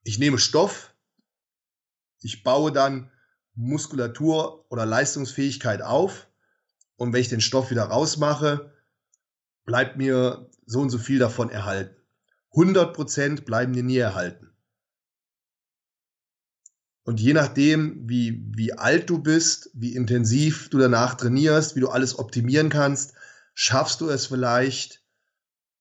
[0.03, 0.93] ich nehme Stoff,
[2.21, 3.11] ich baue dann
[3.53, 6.27] Muskulatur oder Leistungsfähigkeit auf
[6.97, 8.73] und wenn ich den Stoff wieder rausmache,
[9.65, 11.95] bleibt mir so und so viel davon erhalten.
[12.53, 14.51] 100% bleiben dir nie erhalten.
[17.03, 21.89] Und je nachdem, wie, wie alt du bist, wie intensiv du danach trainierst, wie du
[21.89, 23.13] alles optimieren kannst,
[23.53, 25.03] schaffst du es vielleicht,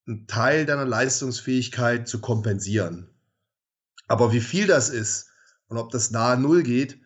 [0.06, 3.08] einen Teil deiner Leistungsfähigkeit zu kompensieren.
[4.06, 5.30] Aber wie viel das ist
[5.68, 7.00] und ob das nahe Null geht,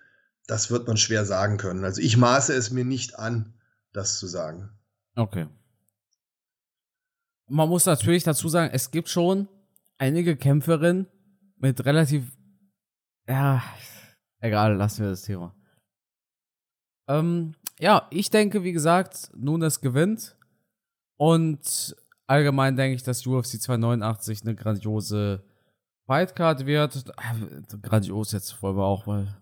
[0.49, 1.85] das wird man schwer sagen können.
[1.85, 3.55] Also ich maße es mir nicht an,
[3.99, 4.71] das zu sagen.
[5.15, 5.47] Okay.
[7.49, 9.49] Man muss natürlich dazu sagen, es gibt schon
[9.97, 11.07] einige Kämpferinnen
[11.57, 12.37] mit relativ,
[13.27, 13.63] ja,
[14.41, 15.55] Egal, lassen wir das Thema.
[17.09, 20.37] Ähm, ja, ich denke, wie gesagt, Nunes gewinnt.
[21.17, 21.97] Und
[22.27, 25.45] allgemein denke ich, dass UFC 289 eine grandiose
[26.07, 27.05] Fightcard wird.
[27.09, 29.37] Äh, grandios jetzt wollen wir auch mal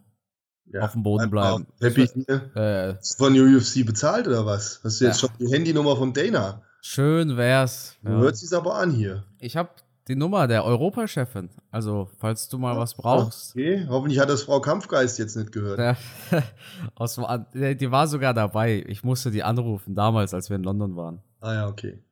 [0.73, 1.67] ja, auf dem Boden bleiben.
[1.81, 4.81] Happy äh, von UFC bezahlt oder was?
[4.83, 5.29] Hast du jetzt ja.
[5.29, 6.63] schon die Handynummer von Dana?
[6.81, 7.97] Schön wär's.
[8.03, 8.11] Ja.
[8.11, 9.25] Hört sich's aber an hier.
[9.39, 9.71] Ich habe
[10.09, 11.51] die Nummer der Europachefin.
[11.71, 13.57] Also, falls du mal was brauchst.
[13.57, 15.79] Okay, hoffentlich hat das Frau Kampfgeist jetzt nicht gehört.
[15.79, 15.97] Ja,
[16.95, 17.21] aus,
[17.55, 18.85] die war sogar dabei.
[18.87, 21.23] Ich musste die anrufen, damals, als wir in London waren.
[21.41, 22.03] Ah ja, okay.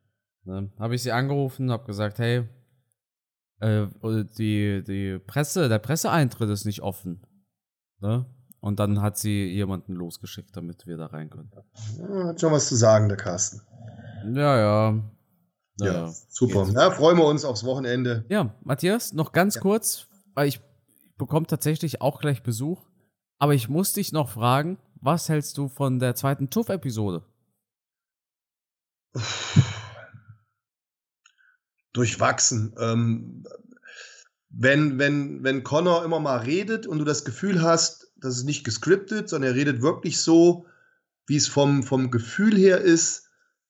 [0.43, 2.47] Ne, habe ich sie angerufen, habe gesagt, hey,
[3.59, 3.87] äh,
[4.37, 7.25] die, die Presse, der Presseeintritt ist nicht offen.
[7.99, 8.25] Ne?
[8.65, 11.51] Und dann hat sie jemanden losgeschickt, damit wir da rein können.
[11.99, 13.61] Ja, hat schon was zu sagen, der Carsten.
[14.33, 15.03] Ja, ja.
[15.77, 16.67] Ja, ja super.
[16.73, 18.25] Ja, freuen wir uns aufs Wochenende.
[18.27, 19.61] Ja, Matthias, noch ganz ja.
[19.61, 20.61] kurz, weil ich
[21.15, 22.81] bekomme tatsächlich auch gleich Besuch.
[23.37, 27.23] Aber ich muss dich noch fragen, was hältst du von der zweiten TUF-Episode?
[31.93, 32.73] Durchwachsen.
[32.79, 33.43] Ähm,
[34.49, 38.63] wenn, wenn, wenn Connor immer mal redet und du das Gefühl hast, das ist nicht
[38.63, 40.65] gescriptet, sondern er redet wirklich so,
[41.27, 43.29] wie es vom, vom Gefühl her ist,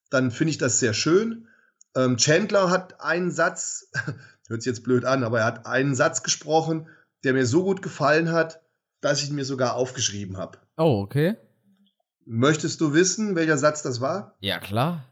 [0.10, 1.48] dann finde ich das sehr schön.
[1.96, 3.90] Ähm, Chandler hat einen Satz,
[4.48, 6.88] hört sich jetzt blöd an, aber er hat einen Satz gesprochen,
[7.24, 8.62] der mir so gut gefallen hat,
[9.02, 10.60] dass ich ihn mir sogar aufgeschrieben habe.
[10.78, 11.38] Oh, okay.
[12.26, 14.36] Möchtest du wissen, welcher Satz das war?
[14.40, 15.06] Ja, klar.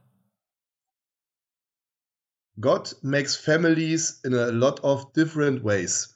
[2.60, 6.12] God makes families in a lot of different ways.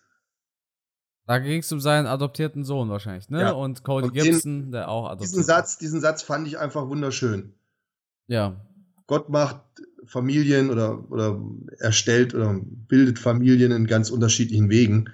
[1.28, 3.42] Da ging es um seinen adoptierten Sohn wahrscheinlich, ne?
[3.42, 3.52] Ja.
[3.52, 5.32] Und Cody Und Gibson, den, der auch adoptiert.
[5.32, 7.54] Diesen Satz, diesen Satz fand ich einfach wunderschön.
[8.28, 8.56] Ja.
[9.08, 9.60] Gott macht
[10.06, 11.38] Familien oder, oder
[11.80, 15.10] erstellt oder bildet Familien in ganz unterschiedlichen Wegen.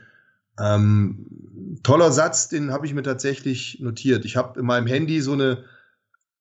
[0.60, 4.24] Ähm, toller Satz, den habe ich mir tatsächlich notiert.
[4.24, 5.64] Ich habe in meinem Handy so eine,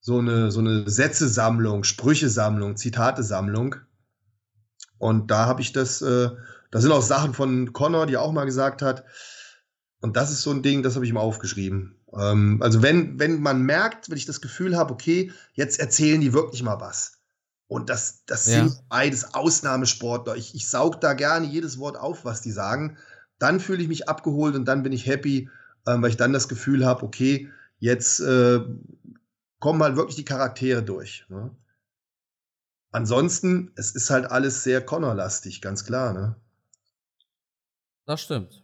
[0.01, 3.77] so eine, so eine Sätzesammlung, Sprüchesammlung, Zitatesammlung.
[4.99, 6.29] Und da habe ich das, äh,
[6.70, 9.05] da sind auch Sachen von Connor, die auch mal gesagt hat.
[10.03, 11.94] Und das ist so ein Ding, das habe ich ihm aufgeschrieben.
[12.12, 16.32] Ähm, also wenn, wenn man merkt, wenn ich das Gefühl habe, okay, jetzt erzählen die
[16.32, 17.20] wirklich mal was
[17.68, 18.66] und das, das ja.
[18.66, 20.36] sind beides Ausnahmesportler.
[20.36, 22.98] Ich, ich saug da gerne jedes Wort auf, was die sagen.
[23.38, 25.48] Dann fühle ich mich abgeholt und dann bin ich happy,
[25.86, 27.48] ähm, weil ich dann das Gefühl habe, okay,
[27.78, 28.61] jetzt äh,
[29.61, 31.24] kommen halt wirklich die Charaktere durch.
[31.28, 31.55] Ne?
[32.90, 36.12] Ansonsten, es ist halt alles sehr Connor-lastig, ganz klar.
[36.12, 36.34] Ne?
[38.05, 38.62] Das stimmt.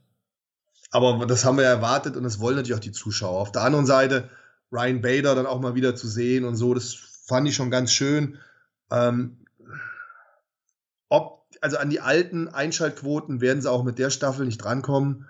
[0.90, 3.40] Aber das haben wir erwartet und das wollen natürlich auch die Zuschauer.
[3.40, 4.30] Auf der anderen Seite,
[4.72, 6.94] Ryan Bader dann auch mal wieder zu sehen und so, das
[7.26, 8.38] fand ich schon ganz schön.
[8.90, 9.44] Ähm,
[11.08, 15.28] ob, also an die alten Einschaltquoten werden sie auch mit der Staffel nicht drankommen.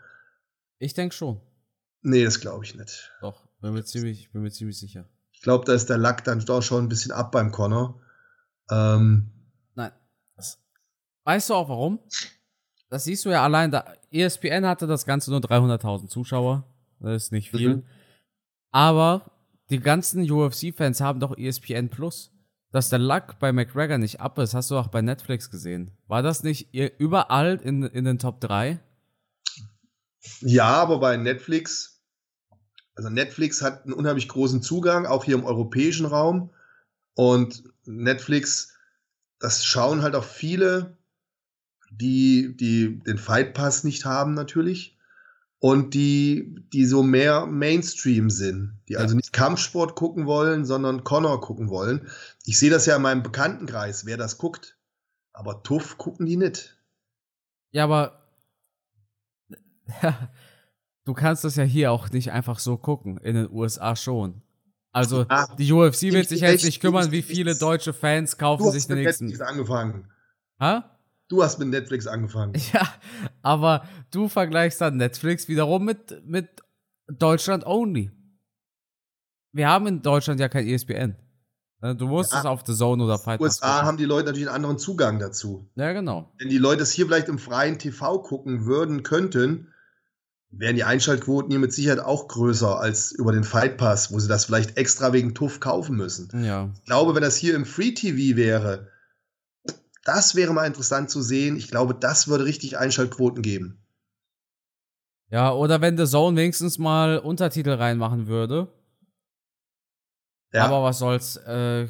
[0.79, 1.41] Ich denke schon.
[2.03, 3.13] Nee, das glaube ich nicht.
[3.21, 5.09] Doch, bin mir ziemlich, bin mir ziemlich sicher.
[5.33, 8.01] Ich glaube, da ist der Lack dann doch schon ein bisschen ab beim Connor.
[8.71, 9.31] Ähm,
[9.75, 9.93] Nein.
[11.25, 12.01] Weißt du auch warum?
[12.91, 13.71] Das siehst du ja allein.
[13.71, 16.65] Da, ESPN hatte das Ganze nur 300.000 Zuschauer.
[17.01, 17.77] Das ist nicht viel.
[17.77, 17.83] Mhm.
[18.71, 19.31] Aber
[19.71, 22.33] die ganzen UFC-Fans haben doch ESPN Plus
[22.71, 25.97] dass der Luck bei McGregor nicht ab ist, hast du auch bei Netflix gesehen.
[26.07, 28.79] War das nicht überall in, in den Top 3?
[30.41, 32.03] Ja, aber bei Netflix
[32.95, 36.51] Also Netflix hat einen unheimlich großen Zugang, auch hier im europäischen Raum.
[37.15, 38.77] Und Netflix,
[39.39, 40.98] das schauen halt auch viele,
[41.91, 44.99] die, die den Fight Pass nicht haben natürlich
[45.61, 49.01] und die, die so mehr Mainstream sind, die ja.
[49.01, 52.09] also nicht Kampfsport gucken wollen, sondern Connor gucken wollen.
[52.45, 54.77] Ich sehe das ja in meinem Bekanntenkreis, wer das guckt.
[55.33, 56.77] Aber Tuff gucken die nicht.
[57.71, 58.23] Ja, aber
[61.05, 64.43] du kannst das ja hier auch nicht einfach so gucken, in den USA schon.
[64.93, 68.87] Also ah, die UFC wird sich jetzt nicht kümmern, wie viele deutsche Fans kaufen sich
[68.87, 69.41] den nächsten.
[69.43, 70.11] Angefangen.
[70.61, 70.98] Ha?
[71.29, 72.55] Du hast mit Netflix angefangen.
[72.73, 72.89] Ja,
[73.43, 76.49] aber du vergleichst dann Netflix wiederum mit, mit
[77.07, 78.11] Deutschland only.
[79.53, 81.17] Wir haben in Deutschland ja kein ESPN.
[81.81, 84.49] Ne, du musst ja, es auf The Zone oder Fight USA haben die Leute natürlich
[84.49, 85.71] einen anderen Zugang dazu.
[85.77, 86.33] Ja, genau.
[86.39, 89.73] Wenn die Leute es hier vielleicht im freien TV gucken würden, könnten,
[90.51, 94.29] wären die Einschaltquoten hier mit Sicherheit auch größer als über den Fight Pass, wo sie
[94.29, 96.45] das vielleicht extra wegen TUF kaufen müssen.
[96.45, 96.71] Ja.
[96.75, 98.89] Ich glaube, wenn das hier im Free TV wäre,
[100.09, 101.57] das wäre mal interessant zu sehen.
[101.57, 103.85] Ich glaube, das würde richtig Einschaltquoten geben.
[105.31, 108.73] Ja, oder wenn The Zone wenigstens mal Untertitel reinmachen würde.
[110.53, 110.65] Ja.
[110.65, 111.37] Aber was soll's.
[111.37, 111.87] Äh,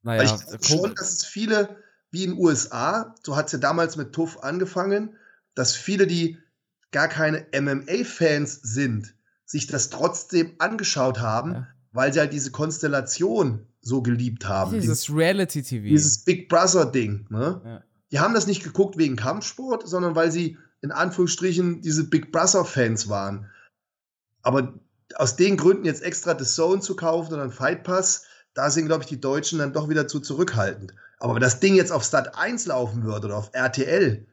[0.00, 1.76] naja, ich glaube schon, dass es viele,
[2.10, 5.18] wie in den USA, so hat es ja damals mit Tuff angefangen,
[5.54, 6.38] dass viele, die
[6.90, 11.66] gar keine MMA-Fans sind, sich das trotzdem angeschaut haben, ja.
[11.92, 14.72] weil sie halt diese Konstellation so geliebt haben.
[14.72, 15.84] Dieses Reality-TV.
[15.84, 17.26] Dieses Big Brother-Ding.
[17.28, 17.60] Ne?
[17.64, 17.84] Ja.
[18.10, 23.08] Die haben das nicht geguckt wegen Kampfsport, sondern weil sie in Anführungsstrichen diese Big Brother-Fans
[23.08, 23.50] waren.
[24.42, 24.74] Aber
[25.16, 28.24] aus den Gründen jetzt extra The Zone zu kaufen oder einen Fight Pass,
[28.54, 30.94] da sind, glaube ich, die Deutschen dann doch wieder zu zurückhaltend.
[31.18, 34.26] Aber wenn das Ding jetzt auf Stat 1 laufen würde oder auf RTL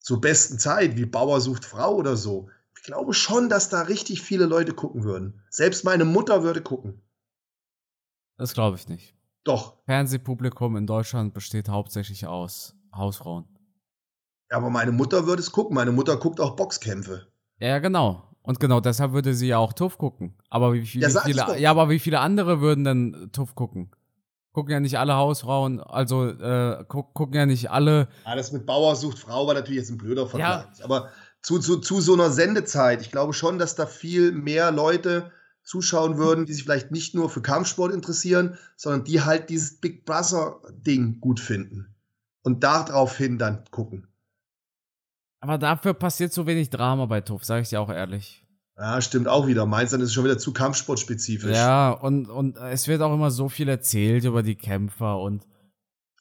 [0.00, 4.22] zur besten Zeit, wie Bauer sucht Frau oder so, ich glaube schon, dass da richtig
[4.22, 5.42] viele Leute gucken würden.
[5.50, 7.00] Selbst meine Mutter würde gucken.
[8.36, 9.14] Das glaube ich nicht.
[9.44, 9.76] Doch.
[9.84, 13.46] Fernsehpublikum in Deutschland besteht hauptsächlich aus Hausfrauen.
[14.50, 15.74] Ja, aber meine Mutter würde es gucken.
[15.74, 17.26] Meine Mutter guckt auch Boxkämpfe.
[17.58, 18.34] Ja, genau.
[18.42, 20.34] Und genau deshalb würde sie ja auch TUF gucken.
[20.50, 23.90] Aber wie, viele, ja, viele ja, aber wie viele andere würden denn TUF gucken?
[24.52, 28.08] Gucken ja nicht alle Hausfrauen, also äh, gu gucken ja nicht alle.
[28.24, 30.66] Ja, das mit Bauer sucht Frau war natürlich jetzt ein blöder Vergleich.
[30.78, 30.84] Ja.
[30.84, 31.08] Aber
[31.42, 35.32] zu, zu, zu so einer Sendezeit, ich glaube schon, dass da viel mehr Leute
[35.64, 40.04] zuschauen würden, die sich vielleicht nicht nur für Kampfsport interessieren, sondern die halt dieses Big
[40.04, 41.94] Brother-Ding gut finden.
[42.42, 44.06] Und daraufhin dann gucken.
[45.40, 48.46] Aber dafür passiert so wenig Drama bei TUF, sage ich dir auch ehrlich.
[48.76, 49.66] Ja, stimmt auch wieder.
[49.66, 51.56] Meins dann ist es schon wieder zu kampfsportspezifisch.
[51.56, 55.46] Ja, und, und es wird auch immer so viel erzählt über die Kämpfer und.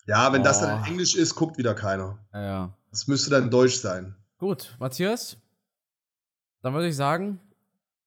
[0.06, 0.44] Ja, wenn oh.
[0.44, 2.20] das dann in Englisch ist, guckt wieder keiner.
[2.34, 2.78] Ja.
[2.91, 4.16] Das müsste dann Deutsch sein.
[4.38, 5.38] Gut, Matthias.
[6.62, 7.39] Dann würde ich sagen,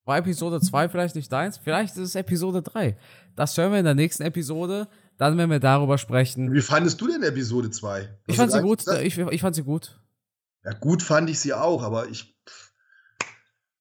[0.07, 1.59] war Episode 2 vielleicht nicht deins?
[1.59, 2.97] Vielleicht ist es Episode 3.
[3.35, 4.89] Das hören wir in der nächsten Episode.
[5.19, 6.53] Dann werden wir darüber sprechen.
[6.53, 8.09] Wie fandest du denn Episode 2?
[8.29, 8.87] Ich fand sie gut.
[9.03, 10.01] Ich, ich fand sie gut.
[10.65, 12.35] Ja, gut fand ich sie auch, aber ich.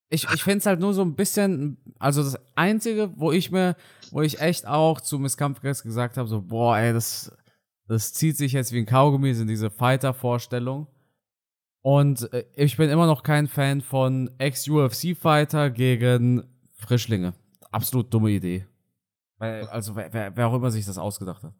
[0.08, 3.76] Ich, ich finde es halt nur so ein bisschen, also das Einzige, wo ich mir,
[4.10, 7.36] wo ich echt auch zu Miss Kampfgest gesagt habe, so, boah, ey, das,
[7.88, 10.86] das zieht sich jetzt wie ein Kaugummi, sind diese Fighter-Vorstellungen.
[11.86, 16.42] Und äh, ich bin immer noch kein Fan von Ex-UFC-Fighter gegen
[16.74, 17.32] Frischlinge.
[17.70, 18.66] Absolut dumme Idee.
[19.38, 21.54] Also, wer, wer auch immer sich das ausgedacht hat.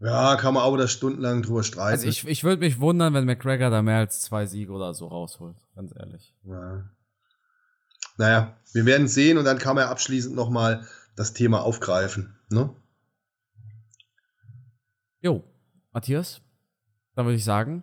[0.00, 1.92] Ja, kann man auch da stundenlang drüber streiten.
[1.92, 5.06] Also ich, ich würde mich wundern, wenn McGregor da mehr als zwei Siege oder so
[5.06, 6.34] rausholt, ganz ehrlich.
[6.42, 6.90] Ja.
[8.18, 12.38] Naja, wir werden sehen und dann kann man ja abschließend nochmal das Thema aufgreifen.
[12.50, 12.68] Ne?
[15.22, 15.42] Jo,
[15.92, 16.42] Matthias,
[17.14, 17.82] dann würde ich sagen,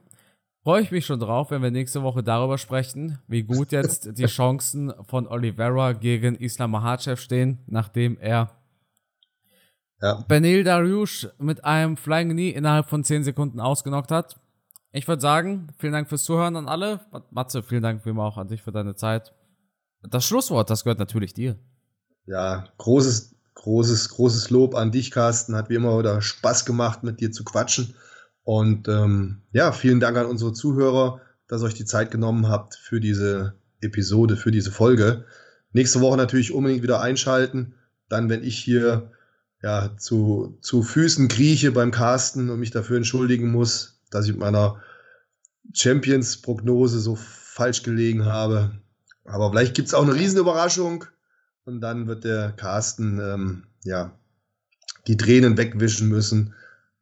[0.68, 4.26] freue ich mich schon drauf, wenn wir nächste Woche darüber sprechen, wie gut jetzt die
[4.26, 8.52] Chancen von Oliveira gegen Islam Mahachev stehen, nachdem er
[10.02, 10.26] ja.
[10.28, 14.42] Benil Dariush mit einem Flying Knee innerhalb von 10 Sekunden ausgenockt hat.
[14.92, 17.00] Ich würde sagen, vielen Dank fürs Zuhören an alle.
[17.32, 19.34] Matze, vielen Dank wie immer auch an dich für deine Zeit.
[20.02, 21.56] Das Schlusswort, das gehört natürlich dir.
[22.26, 25.56] Ja, großes, großes, großes Lob an dich, Carsten.
[25.56, 27.96] Hat wie immer wieder Spaß gemacht, mit dir zu quatschen.
[28.48, 31.20] Und ähm, ja, vielen Dank an unsere Zuhörer,
[31.50, 35.26] dass ihr euch die Zeit genommen habt für diese Episode, für diese Folge.
[35.74, 37.76] Nächste Woche natürlich unbedingt wieder einschalten.
[38.08, 39.12] Dann, wenn ich hier
[39.62, 44.40] ja, zu, zu Füßen krieche beim Casten und mich dafür entschuldigen muss, dass ich mit
[44.40, 44.82] meiner
[45.74, 48.80] Champions-Prognose so falsch gelegen habe.
[49.26, 51.04] Aber vielleicht gibt es auch eine Riesenüberraschung
[51.66, 54.18] und dann wird der Carsten ähm, ja,
[55.06, 56.54] die Tränen wegwischen müssen,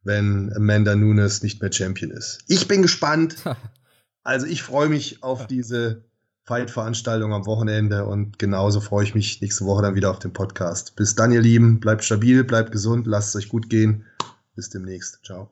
[0.05, 2.39] wenn Amanda Nunes nicht mehr Champion ist.
[2.47, 3.35] Ich bin gespannt.
[4.27, 6.03] Also ich freue mich auf diese
[6.45, 10.95] Fight-Veranstaltung am Wochenende und genauso freue ich mich nächste Woche dann wieder auf den Podcast.
[10.95, 14.03] Bis dann, ihr Lieben, bleibt stabil, bleibt gesund, lasst es euch gut gehen.
[14.55, 15.19] Bis demnächst.
[15.23, 15.51] Ciao.